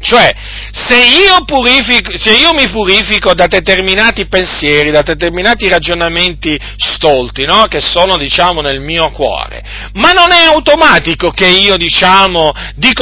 [0.00, 0.32] Cioè,
[0.72, 1.44] se io,
[2.16, 7.66] se io, mi purifico da determinati pensieri, da determinati ragionamenti stolti, no?
[7.68, 9.62] che sono, diciamo, nel mio cuore,
[9.94, 12.92] ma non è automatico che io, diciamo, di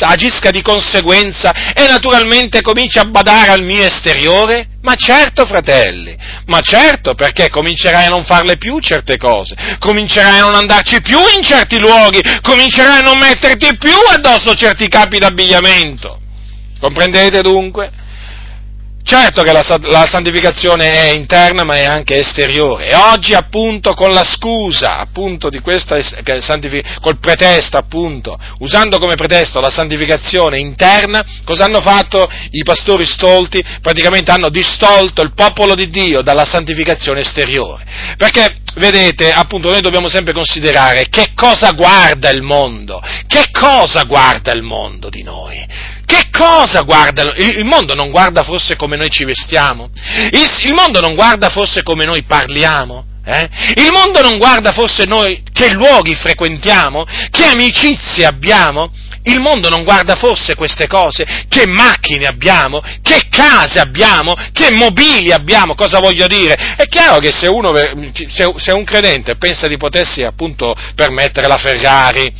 [0.00, 4.77] agisca di conseguenza e naturalmente cominci a badare al mio esteriore?
[4.80, 6.16] Ma certo, fratelli,
[6.46, 11.18] ma certo, perché comincerai a non farle più certe cose, comincerai a non andarci più
[11.36, 16.20] in certi luoghi, comincerai a non metterti più addosso certi capi d'abbigliamento.
[16.78, 17.90] Comprendete dunque?
[19.08, 24.10] Certo che la, la, santificazione è interna ma è anche esteriore e oggi appunto con
[24.10, 25.96] la scusa appunto di questa
[27.00, 33.64] col pretesto appunto, usando come pretesto la santificazione interna, cosa hanno fatto i pastori stolti?
[33.80, 37.86] Praticamente hanno distolto il popolo di Dio dalla santificazione esteriore.
[38.18, 44.52] Perché vedete, appunto noi dobbiamo sempre considerare che cosa guarda il mondo, che cosa guarda
[44.52, 47.34] il mondo di noi che cosa guarda?
[47.36, 49.90] Il mondo non guarda forse come noi ci vestiamo?
[50.30, 53.04] Il, mondo non guarda forse come noi parliamo?
[53.26, 53.46] Eh?
[53.76, 57.04] Il mondo non guarda forse noi che luoghi frequentiamo?
[57.30, 58.90] Che amicizie abbiamo?
[59.24, 61.44] Il mondo non guarda forse queste cose?
[61.46, 62.80] Che macchine abbiamo?
[63.02, 64.34] Che case abbiamo?
[64.50, 65.74] Che mobili abbiamo?
[65.74, 66.54] Cosa voglio dire?
[66.74, 67.70] È chiaro che se, uno,
[68.56, 72.32] se un credente pensa di potersi appunto permettere la Ferrari,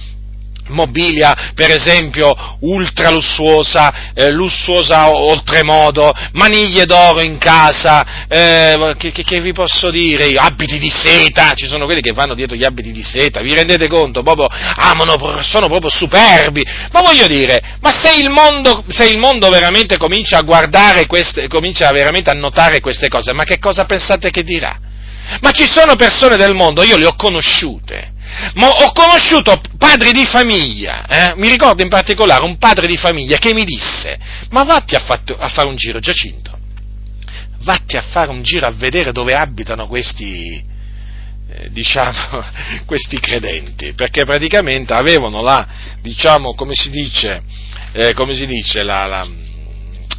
[0.69, 9.23] mobilia, per esempio, ultra lussuosa, eh, lussuosa oltremodo, maniglie d'oro in casa, eh, che, che,
[9.25, 12.93] che, vi posso dire, abiti di seta, ci sono quelli che vanno dietro gli abiti
[12.93, 14.23] di seta, vi rendete conto?
[14.23, 19.49] Proprio, amano, sono proprio superbi, ma voglio dire, ma se il mondo, se il mondo
[19.49, 24.31] veramente comincia a guardare queste, comincia veramente a notare queste cose, ma che cosa pensate
[24.31, 24.79] che dirà?
[25.41, 28.13] Ma ci sono persone del mondo, io le ho conosciute,
[28.55, 31.35] ma ho conosciuto padri di famiglia, eh?
[31.37, 34.19] mi ricordo in particolare un padre di famiglia che mi disse,
[34.51, 36.57] ma vatti a, fatto, a fare un giro, Giacinto,
[37.61, 40.63] vatti a fare un giro a vedere dove abitano questi,
[41.51, 42.45] eh, diciamo,
[42.87, 45.67] questi credenti, perché praticamente avevano là,
[46.01, 47.43] diciamo, come si dice,
[47.93, 49.27] eh, come si dice, la, la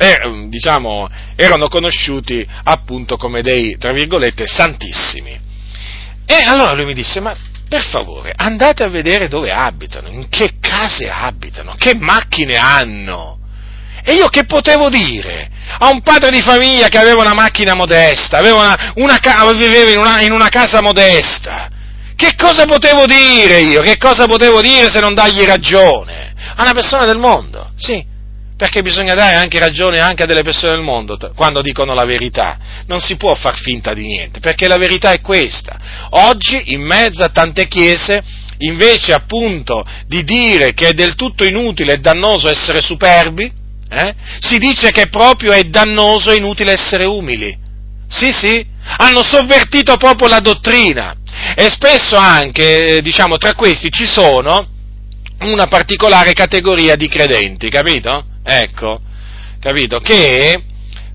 [0.01, 5.37] eh, diciamo, erano conosciuti appunto come dei, tra virgolette, santissimi.
[6.25, 7.35] E allora lui mi disse, ma
[7.69, 13.37] per favore, andate a vedere dove abitano, in che case abitano, che macchine hanno.
[14.03, 18.39] E io che potevo dire a un padre di famiglia che aveva una macchina modesta,
[18.41, 19.19] una, una,
[19.53, 21.69] viveva in una, in una casa modesta?
[22.15, 23.81] Che cosa potevo dire io?
[23.81, 26.33] Che cosa potevo dire se non dargli ragione?
[26.55, 28.03] A una persona del mondo, sì.
[28.59, 32.57] Perché bisogna dare anche ragione anche a delle persone del mondo quando dicono la verità.
[32.87, 35.79] Non si può far finta di niente, perché la verità è questa.
[36.09, 38.21] Oggi, in mezzo a tante chiese,
[38.57, 43.49] invece appunto di dire che è del tutto inutile e dannoso essere superbi,
[43.89, 47.57] eh, si dice che proprio è dannoso e inutile essere umili.
[48.09, 48.65] Sì, sì,
[48.97, 51.15] hanno sovvertito proprio la dottrina
[51.55, 54.67] e spesso anche, eh, diciamo, tra questi ci sono
[55.39, 58.25] una particolare categoria di credenti, capito?
[58.51, 58.99] Ecco,
[59.59, 59.99] capito?
[59.99, 60.63] Che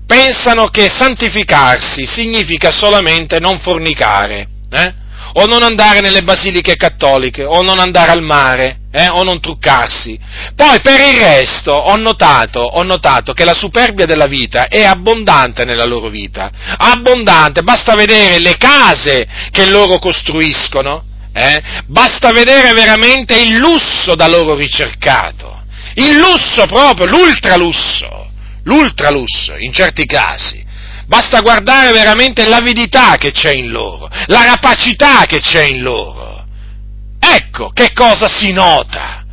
[0.07, 4.93] pensano che santificarsi significa solamente non fornicare, eh?
[5.33, 9.09] o non andare nelle basiliche cattoliche, o non andare al mare, eh?
[9.09, 10.17] o non truccarsi.
[10.55, 15.65] Poi per il resto ho notato, ho notato che la superbia della vita è abbondante
[15.65, 21.61] nella loro vita, abbondante, basta vedere le case che loro costruiscono, eh?
[21.87, 25.63] basta vedere veramente il lusso da loro ricercato
[25.95, 28.29] il lusso proprio, l'ultralusso,
[28.63, 30.63] l'ultralusso in certi casi.
[31.07, 36.45] Basta guardare veramente l'avidità che c'è in loro, la rapacità che c'è in loro.
[37.19, 39.23] Ecco che cosa si nota.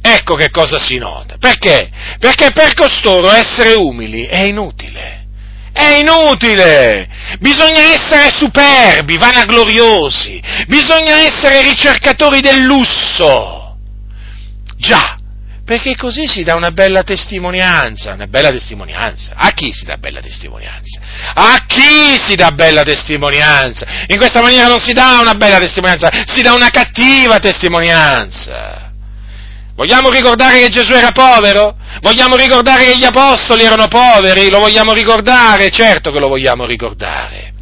[0.00, 1.36] Ecco che cosa si nota.
[1.38, 1.90] Perché?
[2.18, 5.26] Perché per costoro essere umili è inutile.
[5.72, 7.08] È inutile!
[7.38, 13.76] Bisogna essere superbi, vanagloriosi, bisogna essere ricercatori del lusso.
[14.76, 15.17] Già,
[15.68, 19.32] perché così si dà una bella testimonianza, una bella testimonianza.
[19.34, 20.98] A chi si dà bella testimonianza?
[21.34, 23.84] A chi si dà bella testimonianza?
[24.06, 28.92] In questa maniera non si dà una bella testimonianza, si dà una cattiva testimonianza.
[29.74, 31.76] Vogliamo ricordare che Gesù era povero?
[32.00, 34.48] Vogliamo ricordare che gli apostoli erano poveri?
[34.48, 35.68] Lo vogliamo ricordare?
[35.68, 37.52] Certo che lo vogliamo ricordare.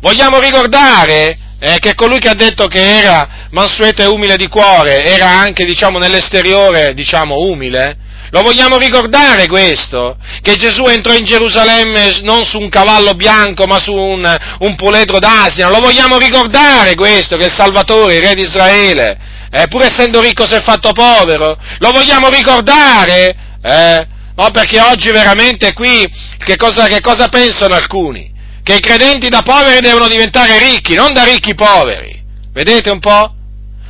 [0.00, 5.02] Vogliamo ricordare eh, che colui che ha detto che era mansueto e umile di cuore
[5.02, 7.96] era anche, diciamo, nell'esteriore, diciamo, umile?
[8.32, 10.18] Lo vogliamo ricordare questo?
[10.42, 15.18] Che Gesù entrò in Gerusalemme non su un cavallo bianco ma su un, un puledro
[15.18, 15.70] d'asina?
[15.70, 17.38] Lo vogliamo ricordare questo?
[17.38, 19.16] Che il Salvatore, il Re di Israele,
[19.50, 21.56] eh, pur essendo ricco si è fatto povero?
[21.78, 23.36] Lo vogliamo ricordare?
[23.62, 24.06] Eh?
[24.36, 26.06] No, perché oggi veramente qui
[26.44, 28.33] che cosa, che cosa pensano alcuni?
[28.64, 32.22] Che i credenti da poveri devono diventare ricchi, non da ricchi poveri.
[32.50, 33.34] Vedete un po'?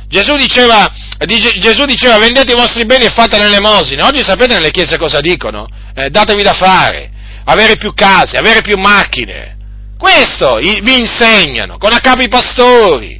[0.07, 0.91] Gesù diceva,
[1.59, 4.05] Gesù diceva vendete i vostri beni e fate l'elemosina.
[4.05, 5.65] Oggi sapete nelle chiese cosa dicono?
[5.95, 7.09] Eh, datevi da fare,
[7.45, 9.55] avere più case, avere più macchine.
[9.97, 13.19] Questo vi insegnano, con a capo i pastori.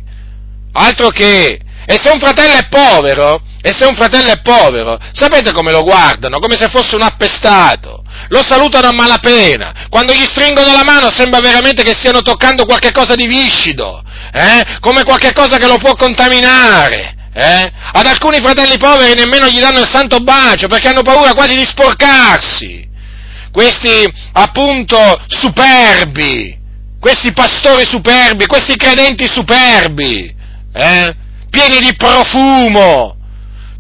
[0.74, 1.62] Altro che...
[1.88, 5.84] E se un fratello è povero, e se un fratello è povero, sapete come lo
[5.84, 6.40] guardano?
[6.40, 11.40] Come se fosse un appestato lo salutano a malapena, quando gli stringono la mano sembra
[11.40, 14.78] veramente che stiano toccando qualche cosa di viscido, eh?
[14.80, 17.16] come qualche cosa che lo può contaminare.
[17.34, 17.72] Eh?
[17.92, 21.66] Ad alcuni fratelli poveri nemmeno gli danno il santo bacio perché hanno paura quasi di
[21.66, 22.88] sporcarsi.
[23.52, 26.58] Questi appunto superbi,
[27.00, 30.34] questi pastori superbi, questi credenti superbi,
[30.74, 31.16] eh?
[31.50, 33.15] pieni di profumo,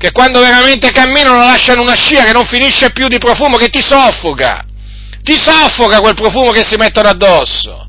[0.05, 3.81] che quando veramente camminano lasciano una scia che non finisce più di profumo, che ti
[3.81, 4.63] soffoca,
[5.23, 7.87] ti soffoca quel profumo che si mettono addosso,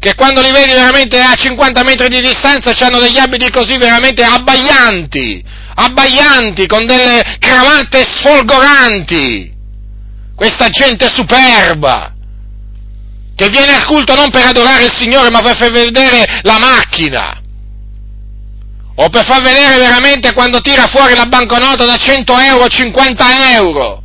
[0.00, 4.24] che quando li vedi veramente a 50 metri di distanza hanno degli abiti così veramente
[4.24, 5.44] abbaglianti,
[5.74, 9.52] abbaglianti, con delle cravatte sfolgoranti,
[10.34, 12.12] questa gente superba,
[13.36, 17.40] che viene al culto non per adorare il Signore, ma per far vedere la macchina,
[19.02, 23.52] o per far vedere veramente quando tira fuori la banconota da 100 euro o 50
[23.54, 24.02] euro,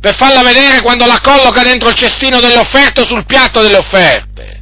[0.00, 3.78] per farla vedere quando la colloca dentro il cestino delle offerte o sul piatto delle
[3.78, 4.60] offerte.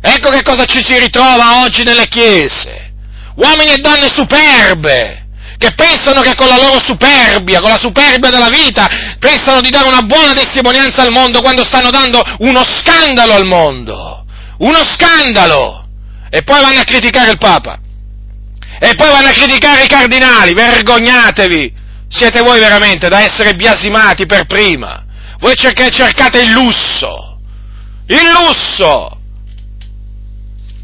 [0.00, 2.92] Ecco che cosa ci si ritrova oggi nelle chiese.
[3.36, 5.26] Uomini e donne superbe,
[5.58, 8.88] che pensano che con la loro superbia, con la superbia della vita,
[9.20, 14.24] pensano di dare una buona testimonianza al mondo quando stanno dando uno scandalo al mondo.
[14.58, 15.86] Uno scandalo!
[16.30, 17.78] E poi vanno a criticare il Papa
[18.78, 21.82] e poi vanno a criticare i cardinali, vergognatevi!
[22.08, 25.04] Siete voi veramente da essere biasimati per prima.
[25.38, 27.38] Voi cercate il lusso,
[28.06, 29.18] il lusso!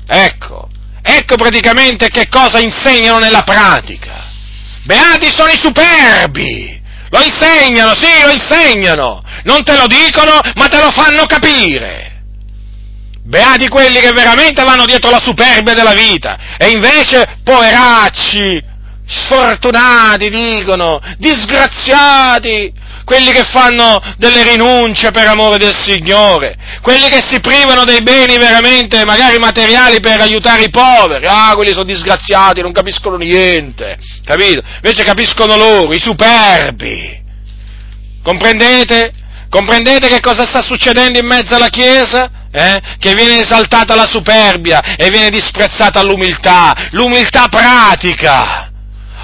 [0.06, 0.68] Ecco,
[1.02, 4.28] ecco praticamente che cosa insegnano nella pratica.
[4.84, 6.78] Beati sono i superbi!
[7.10, 9.22] Lo insegnano, sì, lo insegnano!
[9.44, 12.09] Non te lo dicono, ma te lo fanno capire!
[13.30, 18.60] Beati quelli che veramente vanno dietro la superbia della vita e invece poveracci,
[19.06, 22.72] sfortunati dicono, disgraziati,
[23.04, 28.36] quelli che fanno delle rinunce per amore del Signore, quelli che si privano dei beni
[28.36, 34.60] veramente, magari materiali per aiutare i poveri, ah, quelli sono disgraziati, non capiscono niente, capito?
[34.74, 37.18] Invece capiscono loro, i superbi,
[38.22, 39.12] Comprendete?
[39.48, 42.39] Comprendete che cosa sta succedendo in mezzo alla Chiesa?
[42.52, 42.80] Eh?
[42.98, 48.68] Che viene esaltata la superbia e viene disprezzata l'umiltà, l'umiltà pratica.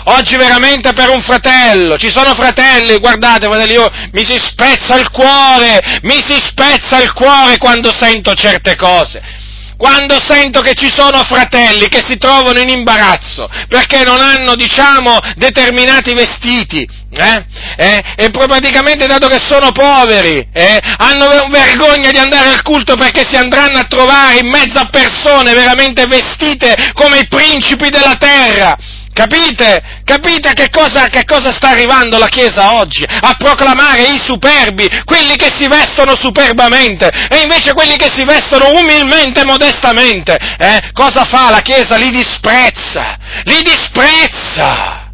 [0.09, 5.11] Oggi veramente per un fratello, ci sono fratelli, guardate fratelli, io mi si spezza il
[5.11, 9.21] cuore, mi si spezza il cuore quando sento certe cose
[9.77, 15.19] quando sento che ci sono fratelli che si trovano in imbarazzo perché non hanno, diciamo,
[15.37, 17.45] determinati vestiti, eh?
[17.77, 18.03] Eh?
[18.17, 20.81] e praticamente dato che sono poveri, eh?
[20.99, 25.53] hanno vergogna di andare al culto perché si andranno a trovare in mezzo a persone
[25.53, 28.77] veramente vestite come i principi della terra,
[29.17, 30.03] Capite?
[30.05, 33.03] Capite che cosa, che cosa, sta arrivando la Chiesa oggi?
[33.03, 38.73] A proclamare i superbi, quelli che si vestono superbamente, e invece quelli che si vestono
[38.79, 40.37] umilmente e modestamente.
[40.59, 40.91] Eh?
[40.93, 41.97] Cosa fa la Chiesa?
[41.97, 45.05] Li disprezza, li disprezza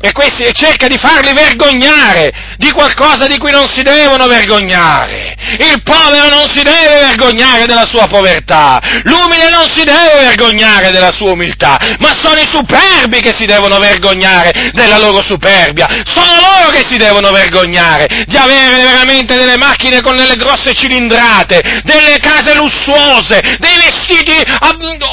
[0.00, 5.36] e questi cerca di farli vergognare di qualcosa di cui non si devono vergognare.
[5.58, 11.12] Il povero non si deve vergognare della sua povertà, l'umile non si deve vergognare della
[11.12, 16.70] sua umiltà, ma sono i superbi che si devono vergognare della loro superbia, sono loro
[16.70, 22.54] che si devono vergognare di avere veramente delle macchine con delle grosse cilindrate, delle case
[22.54, 24.34] lussuose, dei vestiti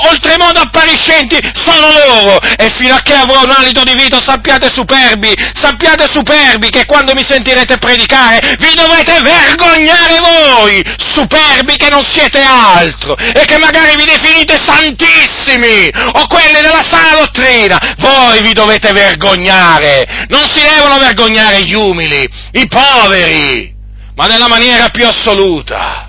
[0.09, 2.41] oltremodo appariscenti, sono loro.
[2.57, 7.13] E fino a che avrò un alito di vita sappiate superbi, sappiate superbi che quando
[7.13, 10.81] mi sentirete predicare vi dovete vergognare voi,
[11.13, 17.15] superbi che non siete altro e che magari vi definite santissimi o quelli della sana
[17.15, 23.73] dottrina, voi vi dovete vergognare, non si devono vergognare gli umili, i poveri,
[24.15, 26.07] ma nella maniera più assoluta.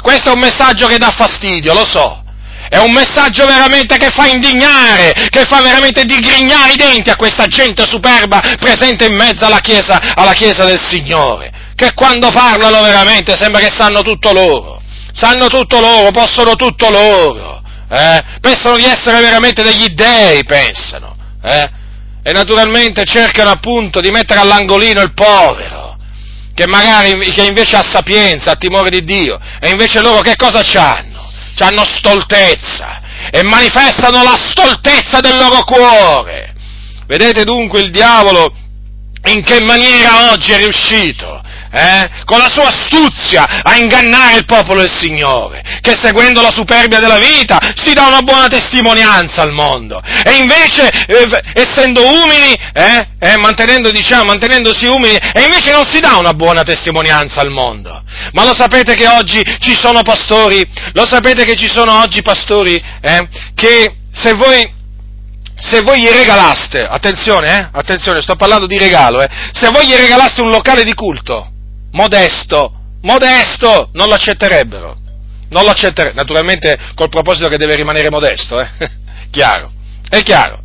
[0.00, 2.19] Questo è un messaggio che dà fastidio, lo so,
[2.70, 7.48] è un messaggio veramente che fa indignare, che fa veramente digrignare i denti a questa
[7.48, 13.36] gente superba presente in mezzo alla Chiesa, alla chiesa del Signore, che quando parlano veramente
[13.36, 14.80] sembra che sanno tutto loro,
[15.10, 17.60] sanno tutto loro, possono tutto loro,
[17.90, 18.22] eh?
[18.40, 21.68] pensano di essere veramente degli dei, pensano, eh?
[22.22, 25.96] e naturalmente cercano appunto di mettere all'angolino il povero,
[26.54, 30.60] che magari che invece ha sapienza, ha timore di Dio, e invece loro che cosa
[30.62, 31.09] c'hanno?
[31.64, 33.00] Hanno stoltezza
[33.30, 36.54] e manifestano la stoltezza del loro cuore.
[37.06, 38.54] Vedete dunque il diavolo
[39.24, 41.42] in che maniera oggi è riuscito?
[41.72, 46.98] Eh, con la sua astuzia a ingannare il popolo del Signore, che seguendo la superbia
[46.98, 53.08] della vita si dà una buona testimonianza al mondo, e invece, eh, essendo umili, eh,
[53.20, 58.02] eh mantenendo, diciamo, mantenendosi umili, e invece non si dà una buona testimonianza al mondo.
[58.32, 62.82] Ma lo sapete che oggi ci sono pastori, lo sapete che ci sono oggi pastori
[63.00, 64.78] eh, che se voi
[65.60, 69.94] se voi gli regalaste, attenzione, eh, attenzione, sto parlando di regalo, eh, se voi gli
[69.94, 71.50] regalaste un locale di culto,
[71.92, 72.72] modesto,
[73.02, 74.96] modesto, non lo accetterebbero,
[75.50, 78.68] non lo accetterebbero, naturalmente col proposito che deve rimanere modesto, eh,
[79.30, 79.70] chiaro,
[80.08, 80.62] è chiaro,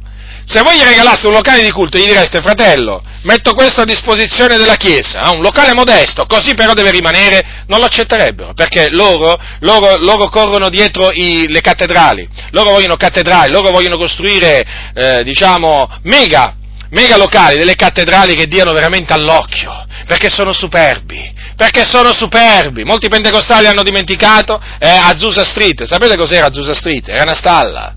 [0.48, 4.58] se voi gli regalaste un locale di culto, gli direste, fratello, metto questo a disposizione
[4.58, 9.40] della Chiesa, eh, un locale modesto, così però deve rimanere, non lo accetterebbero, perché loro,
[9.62, 15.90] loro, loro corrono dietro i, le cattedrali, loro vogliono cattedrali, loro vogliono costruire, eh, diciamo,
[16.04, 16.56] mega,
[16.90, 22.84] mega locali, delle cattedrali che diano veramente all'occhio, perché sono superbi, perché sono superbi.
[22.84, 27.10] Molti pentecostali hanno dimenticato eh, Azusa Street, sapete cos'era Azusa Street?
[27.10, 27.96] Era una stalla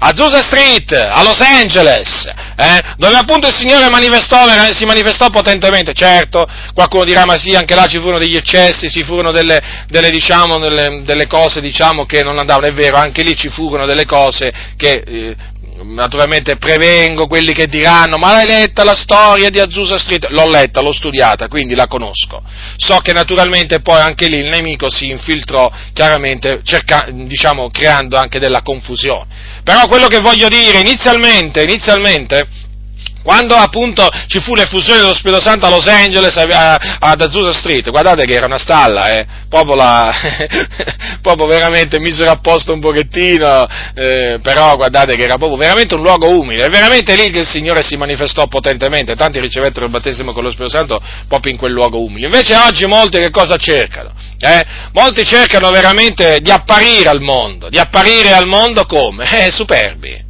[0.00, 5.92] Azusa Street, a Los Angeles, eh, dove appunto il Signore manifestò, si manifestò potentemente.
[5.92, 10.10] Certo, qualcuno dirà, ma sì, anche là ci furono degli eccessi, ci furono delle, delle,
[10.10, 14.04] diciamo, delle, delle cose diciamo, che non andavano, è vero, anche lì ci furono delle
[14.04, 15.36] cose che eh,
[15.82, 20.28] naturalmente prevengo quelli che diranno, ma l'hai letta la storia di Azusa Street?
[20.30, 22.42] L'ho letta, l'ho studiata, quindi la conosco.
[22.76, 28.38] So che naturalmente poi anche lì il nemico si infiltrò chiaramente, cerca, diciamo, creando anche
[28.38, 29.26] della confusione.
[29.62, 32.48] Però quello che voglio dire inizialmente, inizialmente,
[33.22, 38.24] quando appunto ci fu l'effusione dello Spirito Santo a Los Angeles, ad Azusa Street, guardate
[38.24, 40.10] che era una stalla, eh, proprio, la,
[41.20, 46.02] proprio veramente misero a posto un pochettino, eh, però guardate che era proprio veramente un
[46.02, 50.32] luogo umile, è veramente lì che il Signore si manifestò potentemente, tanti ricevettero il battesimo
[50.32, 52.26] con lo Spirito Santo proprio in quel luogo umile.
[52.26, 54.12] Invece oggi molti che cosa cercano?
[54.38, 54.64] Eh?
[54.92, 59.46] Molti cercano veramente di apparire al mondo, di apparire al mondo come?
[59.46, 60.27] Eh, superbi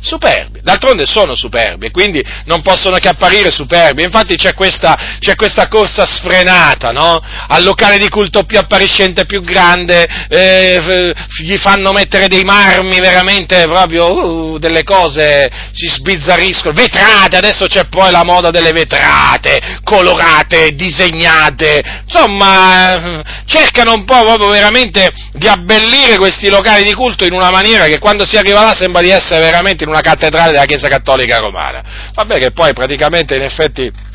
[0.00, 5.34] superbi, d'altronde sono superbi e quindi non possono che apparire superbi, infatti c'è questa, c'è
[5.34, 7.20] questa corsa sfrenata, no?
[7.48, 13.64] Al locale di culto più appariscente, più grande, eh, gli fanno mettere dei marmi veramente
[13.64, 20.70] proprio, uh, delle cose, si sbizzarriscono, vetrate, adesso c'è poi la moda delle vetrate, colorate,
[20.72, 27.50] disegnate, insomma, cercano un po' proprio veramente di abbellire questi locali di culto in una
[27.50, 30.88] maniera che quando si arriva là sembra di essere veramente in una cattedrale della Chiesa
[30.88, 31.82] Cattolica Romana.
[32.14, 34.08] Vabbè che poi praticamente in effetti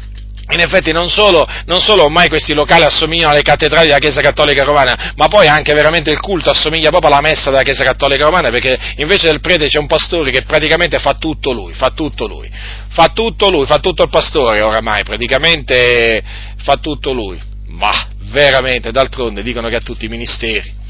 [0.47, 4.64] in effetti non solo, non solo, ormai questi locali assomigliano alle cattedrali della Chiesa Cattolica
[4.64, 8.52] Romana, ma poi anche veramente il culto assomiglia proprio alla messa della Chiesa Cattolica Romana,
[8.52, 12.47] perché invece del prete c'è un pastore che praticamente fa tutto lui, fa tutto lui,
[12.89, 16.22] fa tutto lui, fa tutto il pastore oramai, praticamente
[16.57, 17.41] fa tutto lui.
[17.69, 17.91] Ma
[18.30, 20.84] veramente, d'altronde dicono che ha tutti i ministeri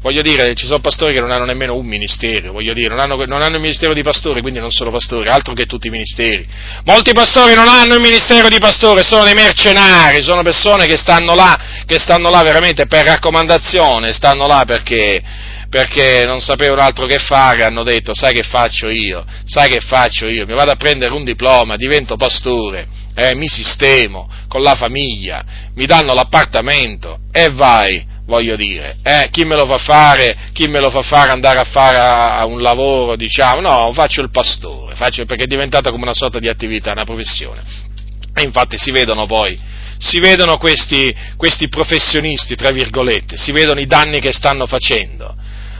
[0.00, 3.16] voglio dire, ci sono pastori che non hanno nemmeno un ministero, voglio dire, non hanno,
[3.26, 6.46] non hanno il ministero di pastore, quindi non sono pastori, altro che tutti i ministeri.
[6.84, 11.34] Molti pastori non hanno il ministero di pastore, sono dei mercenari, sono persone che stanno
[11.34, 15.20] là, che stanno là veramente per raccomandazione, stanno là perché,
[15.68, 20.28] perché non sapevano altro che fare, hanno detto, sai che faccio io, sai che faccio
[20.28, 25.42] io, mi vado a prendere un diploma, divento pastore, eh, mi sistemo con la famiglia,
[25.74, 30.80] mi danno l'appartamento e vai voglio dire, eh, chi me lo fa fare, chi me
[30.80, 34.94] lo fa fare andare a fare a, a un lavoro, diciamo, no, faccio il pastore,
[34.96, 37.62] faccio, perché è diventata come una sorta di attività, una professione.
[38.34, 39.58] E infatti si vedono poi,
[39.98, 45.34] si vedono questi, questi professionisti, tra virgolette, si vedono i danni che stanno facendo.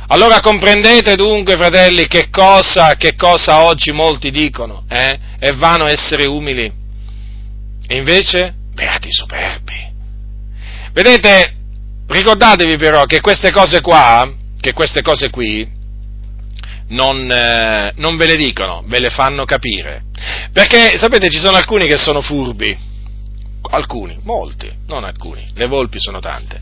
[0.09, 5.19] Allora comprendete dunque, fratelli, che cosa, che cosa oggi molti dicono, eh?
[5.37, 6.73] È vano essere umili.
[7.89, 9.95] E invece, beati superbi.
[10.93, 11.55] Vedete,
[12.07, 14.31] Ricordatevi però che queste cose qua,
[14.61, 15.69] che queste cose qui,
[16.89, 20.05] non, eh, non, ve le dicono, ve le fanno capire.
[20.53, 22.77] Perché sapete ci sono alcuni che sono furbi,
[23.71, 26.61] alcuni, molti, non alcuni, le volpi sono tante.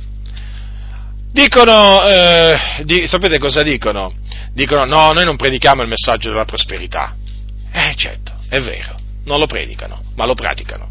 [1.30, 4.14] Dicono, eh, di, sapete cosa dicono?
[4.52, 7.16] Dicono no, noi non predichiamo il messaggio della prosperità.
[7.70, 10.90] Eh certo, è vero, non lo predicano, ma lo praticano.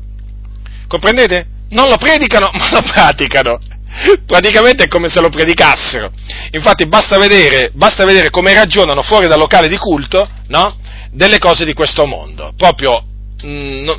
[0.87, 1.47] Comprendete?
[1.69, 3.59] Non lo predicano, ma lo praticano
[4.25, 6.11] praticamente è come se lo predicassero.
[6.51, 10.77] Infatti basta vedere, basta vedere come ragionano fuori dal locale di culto, no?
[11.11, 12.53] Delle cose di questo mondo.
[12.57, 13.03] Proprio
[13.41, 13.89] mh, mm,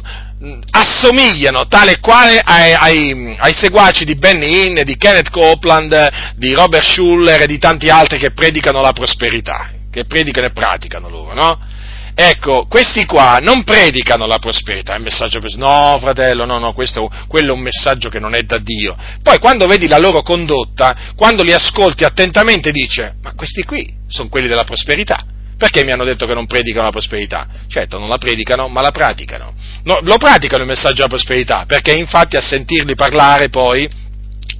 [0.44, 6.34] mm, assomigliano tale e quale ai, ai, ai, seguaci di Benny Hinn, di Kenneth Copeland,
[6.36, 11.08] di Robert Schuller e di tanti altri che predicano la prosperità, che predicano e praticano
[11.08, 11.72] loro, no?
[12.16, 15.56] Ecco, questi qua non predicano la prosperità, il messaggio per...
[15.56, 18.96] No, fratello, no, no, questo, quello è un messaggio che non è da Dio.
[19.20, 24.28] Poi quando vedi la loro condotta, quando li ascolti attentamente dice, ma questi qui sono
[24.28, 25.24] quelli della prosperità.
[25.56, 27.48] Perché mi hanno detto che non predicano la prosperità?
[27.68, 29.54] Certo, non la predicano, ma la praticano.
[29.84, 33.88] No, lo praticano il messaggio della prosperità, perché infatti a sentirli parlare poi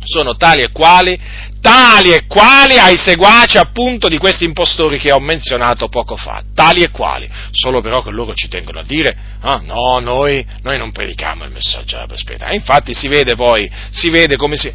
[0.05, 1.19] sono tali e quali
[1.65, 6.83] tali e quali ai seguaci appunto di questi impostori che ho menzionato poco fa, tali
[6.83, 10.93] e quali, solo però che loro ci tengono a dire, ah, no, noi, noi, non
[10.93, 14.71] predichiamo il messaggio della prosperità, infatti si vede poi, si vede come si,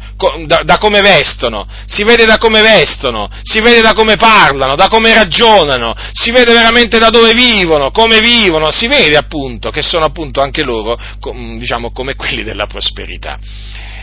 [0.46, 4.88] da, da, come vestono, si vede da come vestono, si vede da come parlano, da
[4.88, 10.06] come ragionano, si vede veramente da dove vivono, come vivono, si vede appunto che sono
[10.06, 10.98] appunto anche loro,
[11.56, 13.38] diciamo, come quelli della prosperità.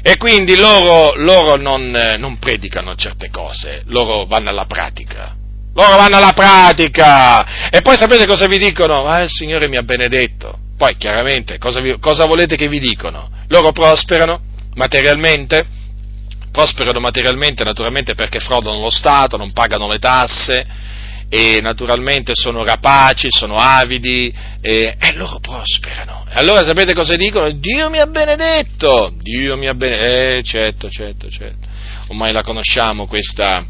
[0.08, 5.36] E quindi loro, loro non, non predicano certe cose, loro vanno alla pratica.
[5.74, 7.70] Loro vanno alla pratica!
[7.70, 9.06] E poi sapete cosa vi dicono?
[9.06, 10.60] Ah, il Signore mi ha benedetto.
[10.78, 13.30] Poi chiaramente cosa, vi, cosa volete che vi dicano?
[13.50, 14.40] Loro prosperano
[14.76, 15.68] materialmente?
[16.54, 20.66] Prosperano materialmente naturalmente perché frodano lo Stato, non pagano le tasse,
[21.30, 26.26] e naturalmente sono rapaci, sono avidi e, e loro prosperano.
[26.30, 27.50] E allora sapete cosa dicono?
[27.52, 31.68] Dio mi ha benedetto, Dio mi ha benedetto, eh certo, certo, certo,
[32.08, 33.66] ormai la conosciamo questa,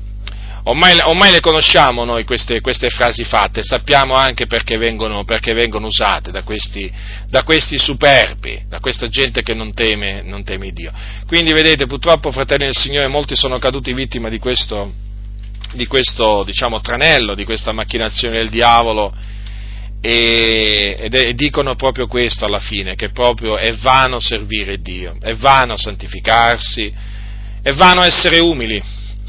[0.63, 5.87] ormai, ormai le conosciamo noi queste, queste, frasi fatte, sappiamo anche perché vengono, perché vengono
[5.87, 6.91] usate da questi,
[7.27, 10.91] da questi, superbi, da questa gente che non teme, non teme Dio.
[11.25, 15.05] Quindi vedete, purtroppo, fratelli del Signore, molti sono caduti vittima di questo,
[15.73, 19.13] di questo diciamo, tranello, di questa macchinazione del diavolo
[20.01, 25.75] e, è, dicono proprio questo alla fine, che proprio è vano servire Dio, è vano
[25.75, 26.93] santificarsi,
[27.61, 28.81] è vano essere umili,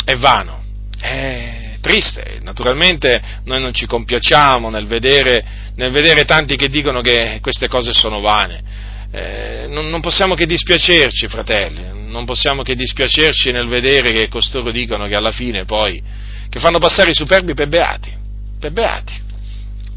[0.04, 0.62] è vano,
[1.00, 5.44] è triste, naturalmente noi non ci compiacciamo nel vedere,
[5.76, 8.62] nel vedere tanti che dicono che queste cose sono vane,
[9.10, 14.70] eh, non, non, possiamo che dispiacerci, fratelli, non possiamo che dispiacerci nel vedere che costoro
[14.70, 16.02] dicono che alla fine poi
[16.48, 18.12] che fanno passare i superbi per beati,
[18.58, 19.26] per beati.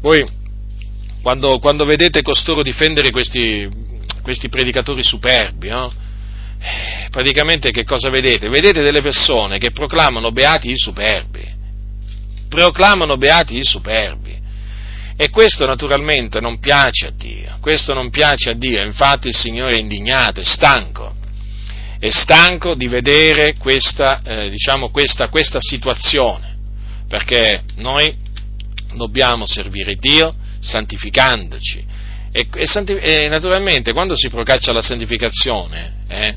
[0.00, 0.40] Voi
[1.22, 3.68] quando, quando vedete costoro difendere questi,
[4.22, 5.90] questi predicatori superbi, no?
[6.58, 8.48] Eh, praticamente che cosa vedete?
[8.48, 11.48] Vedete delle persone che proclamano beati i superbi,
[12.48, 14.40] proclamano beati i superbi.
[15.16, 19.76] E questo naturalmente non piace a Dio, questo non piace a Dio, infatti il Signore
[19.76, 21.14] è indignato, è stanco,
[22.02, 26.58] è stanco di vedere questa, eh, diciamo, questa, questa situazione,
[27.06, 28.12] perché noi
[28.96, 31.86] dobbiamo servire Dio santificandoci.
[32.32, 32.66] E, e,
[33.02, 36.36] e, naturalmente quando si procaccia la santificazione, eh,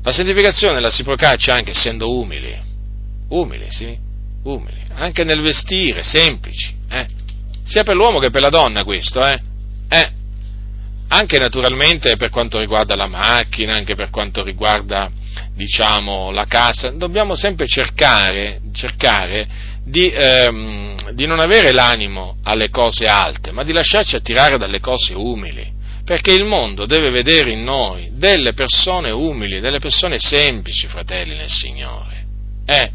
[0.00, 2.56] la santificazione la si procaccia anche essendo umili,
[3.30, 3.98] umili, sì,
[4.44, 7.08] umili, anche nel vestire, semplici, eh,
[7.64, 9.40] sia per l'uomo che per la donna questo, eh,
[9.88, 10.12] eh,
[11.08, 15.10] anche naturalmente per quanto riguarda la macchina, anche per quanto riguarda,
[15.54, 19.46] diciamo, la casa, dobbiamo sempre cercare, cercare
[19.84, 25.14] di, ehm, di non avere l'animo alle cose alte, ma di lasciarci attirare dalle cose
[25.14, 25.76] umili
[26.08, 31.50] perché il mondo deve vedere in noi delle persone umili, delle persone semplici, fratelli nel
[31.50, 32.24] Signore.
[32.64, 32.90] Eh,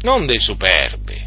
[0.00, 1.21] non dei superbi.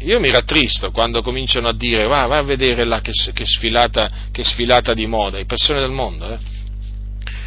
[0.00, 4.10] Io mi rattristo quando cominciano a dire va, va a vedere là che, che, sfilata,
[4.30, 6.38] che sfilata di moda, le persone del mondo, eh?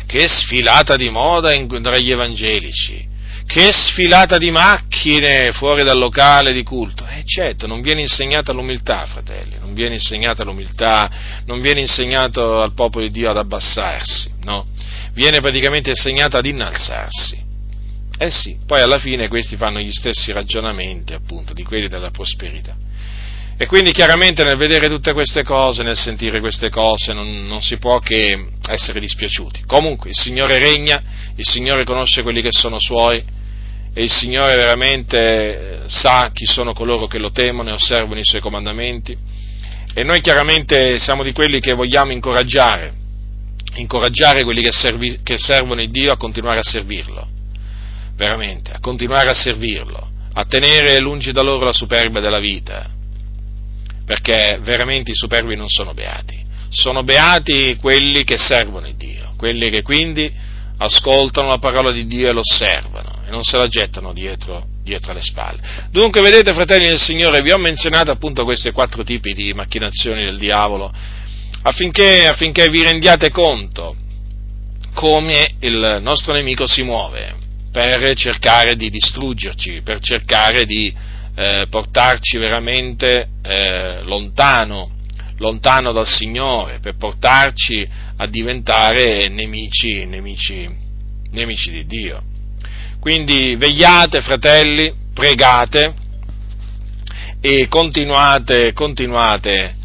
[0.06, 3.08] che sfilata di moda in, tra gli evangelici,
[3.46, 7.06] che sfilata di macchine fuori dal locale di culto.
[7.06, 11.10] Eh certo, non viene insegnata l'umiltà, fratelli, non viene insegnata l'umiltà,
[11.46, 14.66] non viene insegnato al popolo di Dio ad abbassarsi, no?
[15.14, 17.49] Viene praticamente insegnata ad innalzarsi.
[18.22, 22.76] Eh sì, poi alla fine questi fanno gli stessi ragionamenti, appunto, di quelli della prosperità.
[23.58, 27.78] E quindi chiaramente nel vedere tutte queste cose, nel sentire queste cose, non, non, si
[27.78, 29.64] può che essere dispiaciuti.
[29.66, 31.02] Comunque il Signore regna,
[31.36, 33.24] il Signore conosce quelli che sono suoi,
[33.94, 38.26] e il Signore veramente eh, sa chi sono coloro che lo temono e osservano i
[38.26, 39.18] suoi comandamenti
[39.94, 42.94] e noi chiaramente siamo di quelli che vogliamo incoraggiare,
[43.76, 47.28] incoraggiare quelli che, servi, che servono il Dio a continuare a servirlo,
[48.20, 52.86] veramente, a continuare a servirlo, a tenere lungi da loro la superbia della vita,
[54.06, 56.38] perché veramente i superbi non sono beati,
[56.70, 60.30] sono beati quelli che servono il Dio, quelli che quindi
[60.82, 65.14] ascoltano la parola di Dio e lo osservano e non se la gettano dietro, dietro
[65.14, 65.60] le spalle.
[65.90, 70.38] Dunque, vedete, fratelli del Signore, vi ho menzionato appunto questi quattro tipi di macchinazioni del
[70.38, 70.92] diavolo
[71.62, 73.96] affinché, affinché vi rendiate conto
[74.94, 80.94] come il nostro nemico si muove per cercare di distruggerci, per cercare di
[81.36, 84.92] eh, portarci veramente eh, lontano,
[85.38, 87.88] lontano dal Signore, per portarci
[88.18, 90.68] a diventare nemici, nemici,
[91.32, 92.22] nemici di Dio.
[93.00, 95.94] Quindi vegliate, fratelli, pregate
[97.40, 99.76] e continuate, continuate,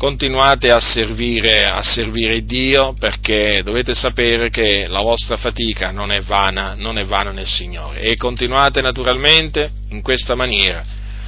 [0.00, 6.22] continuate a servire, a servire Dio perché dovete sapere che la vostra fatica non è
[6.22, 10.82] vana, non è vana nel Signore e continuate naturalmente in questa maniera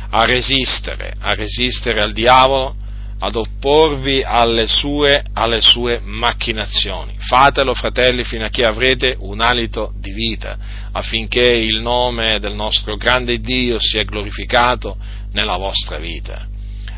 [0.08, 2.74] a resistere, a resistere al diavolo
[3.18, 7.14] ad opporvi alle sue, alle sue, macchinazioni.
[7.18, 10.56] Fatelo, fratelli, fino a che avrete un alito di vita,
[10.92, 14.96] affinché il nome del nostro grande Dio sia glorificato
[15.32, 16.46] nella vostra vita,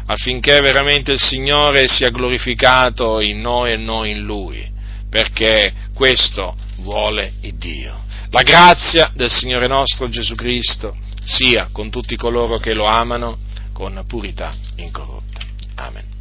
[0.06, 4.70] affinché veramente il Signore sia glorificato in noi e noi in Lui,
[5.08, 8.02] perché questo vuole il Dio.
[8.30, 13.38] La grazia del Signore nostro Gesù Cristo sia con tutti coloro che lo amano
[13.72, 15.40] con purità incorrotta.
[15.76, 16.13] Amen.